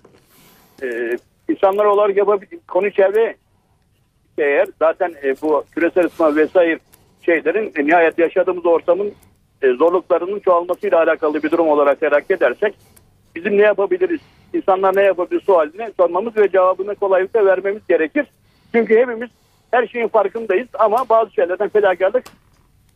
Ee, 0.83 1.17
insanlar 1.49 1.85
olarak 1.85 2.17
yapabil- 2.17 2.59
konu 2.69 2.91
çevre 2.91 3.37
eğer 4.39 4.67
zaten 4.79 5.15
e, 5.25 5.35
bu 5.43 5.65
küresel 5.75 6.05
ısınma 6.05 6.37
vesaire 6.37 6.79
şeylerin 7.27 7.73
e, 7.77 7.87
nihayet 7.87 8.19
yaşadığımız 8.19 8.67
ortamın 8.67 9.13
e, 9.63 9.73
zorluklarının 9.73 10.39
çoğalmasıyla 10.41 11.03
alakalı 11.03 11.43
bir 11.43 11.51
durum 11.51 11.69
olarak 11.69 12.03
hareket 12.03 12.31
edersek 12.43 12.75
bizim 13.35 13.59
ne 13.59 13.63
yapabiliriz? 13.63 14.21
İnsanlar 14.55 14.97
ne 14.97 15.03
yapabilir 15.03 15.41
sualine 15.41 15.91
sormamız 15.97 16.37
ve 16.37 16.49
cevabını 16.49 16.95
kolaylıkla 16.95 17.45
vermemiz 17.47 17.83
gerekir. 17.89 18.27
Çünkü 18.75 18.97
hepimiz 18.97 19.31
her 19.73 19.87
şeyin 19.87 20.09
farkındayız 20.09 20.69
ama 20.79 21.05
bazı 21.09 21.33
şeylerden 21.33 21.69
fedakarlık 21.69 22.25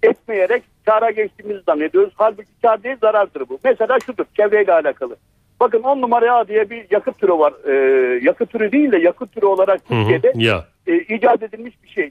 etmeyerek 0.02 0.62
kâra 0.86 1.10
geçtiğimizi 1.10 1.60
zannediyoruz. 1.66 2.14
Halbuki 2.16 2.48
kâr 2.62 2.82
değil 2.82 2.96
zarardır 3.00 3.48
bu. 3.48 3.58
Mesela 3.64 3.98
şudur 4.06 4.24
çevreyle 4.36 4.72
alakalı. 4.72 5.16
Bakın 5.60 5.82
10 5.82 6.00
numara 6.00 6.36
A 6.36 6.48
diye 6.48 6.70
bir 6.70 6.86
yakıt 6.90 7.18
türü 7.18 7.32
var. 7.32 7.52
Ee, 7.66 8.20
yakıt 8.22 8.50
türü 8.52 8.72
değil 8.72 8.92
de 8.92 8.98
yakıt 8.98 9.32
türü 9.32 9.46
olarak 9.46 9.80
Hı 9.88 9.94
hı. 9.94 9.98
Türkiye'de 9.98 10.32
Ya. 10.34 10.64
e, 10.86 10.98
icat 10.98 11.42
edilmiş 11.42 11.82
bir 11.82 11.88
şey. 11.88 12.10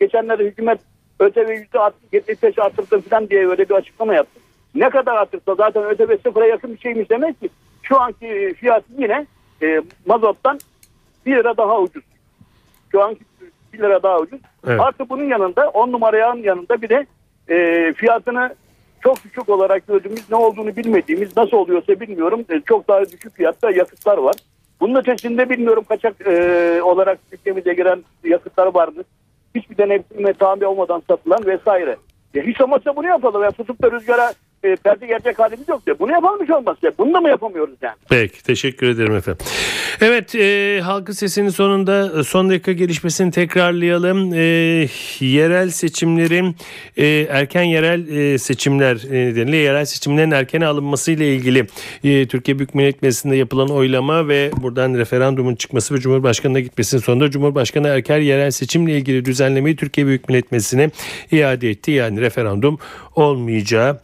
Geçenlerde 0.00 0.44
hükümet 0.44 0.80
ÖTV 1.20 1.50
%75 2.12 2.62
arttırdı 2.62 3.00
falan 3.00 3.28
diye 3.28 3.48
öyle 3.48 3.68
bir 3.68 3.74
açıklama 3.74 4.14
yaptı. 4.14 4.40
Ne 4.74 4.90
kadar 4.90 5.16
arttırsa 5.16 5.54
zaten 5.54 5.84
ÖTV 5.84 6.16
sıfıra 6.22 6.46
yakın 6.46 6.74
bir 6.74 6.78
şeymiş 6.78 7.10
demek 7.10 7.40
ki 7.40 7.48
şu 7.82 8.00
anki 8.00 8.54
fiyatı 8.56 8.86
yine 8.98 9.26
e, 9.62 9.82
mazottan 10.06 10.58
1 11.26 11.36
lira 11.36 11.56
daha 11.56 11.80
ucuz. 11.80 12.04
Şu 12.92 13.02
anki 13.02 13.20
1 13.78 13.82
lira 13.82 14.02
daha 14.02 14.18
ucuz. 14.18 14.40
Evet. 14.66 14.80
Artı 14.80 15.08
bunun 15.08 15.24
yanında 15.24 15.68
10 15.68 15.92
numarayağın 15.92 16.42
yanında 16.42 16.82
bir 16.82 16.88
de 16.88 17.06
e, 17.48 17.92
fiyatını 17.92 18.54
çok 19.02 19.24
düşük 19.24 19.48
olarak 19.48 19.86
gördüğümüz 19.86 20.30
ne 20.30 20.36
olduğunu 20.36 20.76
bilmediğimiz 20.76 21.36
nasıl 21.36 21.56
oluyorsa 21.56 22.00
bilmiyorum 22.00 22.44
e, 22.48 22.60
çok 22.60 22.88
daha 22.88 23.04
düşük 23.04 23.36
fiyatta 23.36 23.70
yakıtlar 23.70 24.18
var. 24.18 24.34
Bunun 24.80 24.94
ötesinde 24.94 25.50
bilmiyorum 25.50 25.84
kaçak 25.88 26.26
e, 26.26 26.82
olarak 26.82 27.18
ülkemize 27.32 27.74
giren 27.74 28.04
yakıtlar 28.24 28.74
vardı. 28.74 29.04
Hiçbir 29.54 29.78
denetim 29.78 30.26
ve 30.26 30.32
tamir 30.32 30.62
olmadan 30.62 31.02
satılan 31.08 31.46
vesaire. 31.46 31.96
Ya 32.34 32.42
hiç 32.42 32.60
olmazsa 32.60 32.96
bunu 32.96 33.06
yapalım. 33.06 33.42
Ya 33.42 33.50
tutup 33.50 33.82
da 33.82 33.90
rüzgara 33.90 34.32
e, 34.64 34.76
perde 34.76 35.06
gelecek 35.06 35.38
halimiz 35.38 35.68
yok. 35.68 35.82
Ya. 35.86 35.98
Bunu 35.98 36.12
yapalım 36.12 36.42
hiç 36.42 36.50
olmazsa. 36.50 36.92
Bunu 36.98 37.14
da 37.14 37.20
mı 37.20 37.28
yapamıyoruz 37.28 37.74
yani? 37.82 37.96
Peki 38.10 38.42
teşekkür 38.42 38.88
ederim 38.88 39.16
efendim. 39.16 39.46
Evet 40.00 40.34
e, 40.34 40.80
halkın 40.84 41.12
sesinin 41.12 41.48
sonunda 41.48 42.20
e, 42.20 42.22
son 42.22 42.50
dakika 42.50 42.72
gelişmesini 42.72 43.30
tekrarlayalım. 43.30 44.34
E, 44.34 44.38
yerel 45.20 45.70
seçimlerin 45.70 46.56
e, 46.96 47.06
erken 47.30 47.62
yerel 47.62 48.08
e, 48.08 48.38
seçimler 48.38 48.96
e, 49.10 49.26
nedeniyle 49.26 49.56
yerel 49.56 49.84
seçimlerin 49.84 50.30
erkene 50.30 50.66
alınması 50.66 51.12
ile 51.12 51.34
ilgili 51.34 51.66
e, 52.04 52.28
Türkiye 52.28 52.58
Büyük 52.58 52.74
Millet 52.74 53.02
Meclisi'nde 53.02 53.36
yapılan 53.36 53.68
oylama 53.68 54.28
ve 54.28 54.50
buradan 54.56 54.94
referandumun 54.94 55.54
çıkması 55.54 55.94
ve 55.94 56.00
Cumhurbaşkanı'na 56.00 56.60
gitmesinin 56.60 57.02
sonunda 57.02 57.30
Cumhurbaşkanı 57.30 57.88
erken 57.88 58.18
yerel 58.18 58.50
seçimle 58.50 58.96
ilgili 58.96 59.24
düzenlemeyi 59.24 59.76
Türkiye 59.76 60.06
Büyük 60.06 60.28
Millet 60.28 60.52
Meclisi'ne 60.52 60.90
iade 61.30 61.70
etti. 61.70 61.90
Yani 61.90 62.20
referandum 62.20 62.78
olmayacağı 63.14 64.00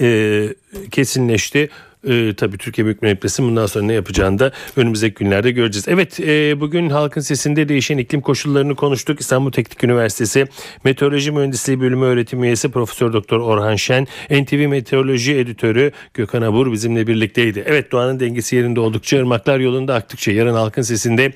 e, 0.00 0.48
kesinleşti. 0.90 1.68
E, 2.08 2.34
tabii 2.36 2.58
Türkiye 2.58 2.84
Büyük 2.84 3.02
Millet 3.02 3.22
Meclisi 3.22 3.42
bundan 3.42 3.66
sonra 3.66 3.84
ne 3.84 3.92
yapacağını 3.92 4.38
da 4.38 4.52
önümüzdeki 4.76 5.14
günlerde 5.14 5.50
göreceğiz. 5.50 5.88
Evet 5.88 6.20
e, 6.20 6.60
bugün 6.60 6.90
halkın 6.90 7.20
sesinde 7.20 7.68
değişen 7.68 7.98
iklim 7.98 8.20
koşullarını 8.20 8.76
konuştuk. 8.76 9.20
İstanbul 9.20 9.52
Teknik 9.52 9.84
Üniversitesi 9.84 10.46
Meteoroloji 10.84 11.30
Mühendisliği 11.30 11.80
Bölümü 11.80 12.04
öğretim 12.04 12.44
üyesi 12.44 12.68
Profesör 12.68 13.12
Doktor 13.12 13.40
Orhan 13.40 13.76
Şen, 13.76 14.06
NTV 14.30 14.68
Meteoroloji 14.68 15.36
Editörü 15.36 15.92
Gökhan 16.14 16.42
Abur 16.42 16.72
bizimle 16.72 17.06
birlikteydi. 17.06 17.64
Evet 17.66 17.92
doğanın 17.92 18.20
dengesi 18.20 18.56
yerinde 18.56 18.80
oldukça 18.80 19.18
ırmaklar 19.18 19.58
yolunda 19.58 19.94
aktıkça 19.94 20.32
yarın 20.32 20.54
halkın 20.54 20.82
sesinde 20.82 21.32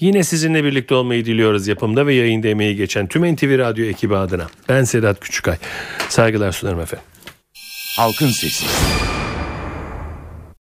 yine 0.00 0.24
sizinle 0.24 0.64
birlikte 0.64 0.94
olmayı 0.94 1.24
diliyoruz 1.24 1.68
yapımda 1.68 2.06
ve 2.06 2.14
yayında 2.14 2.48
emeği 2.48 2.76
geçen 2.76 3.06
tüm 3.06 3.34
NTV 3.34 3.58
Radyo 3.58 3.84
ekibi 3.84 4.16
adına. 4.16 4.46
Ben 4.68 4.84
Sedat 4.84 5.20
Küçükay. 5.20 5.56
Saygılar 6.08 6.52
sunarım 6.52 6.80
efendim. 6.80 7.07
Halkın 7.96 8.30
Sesi. 8.30 8.66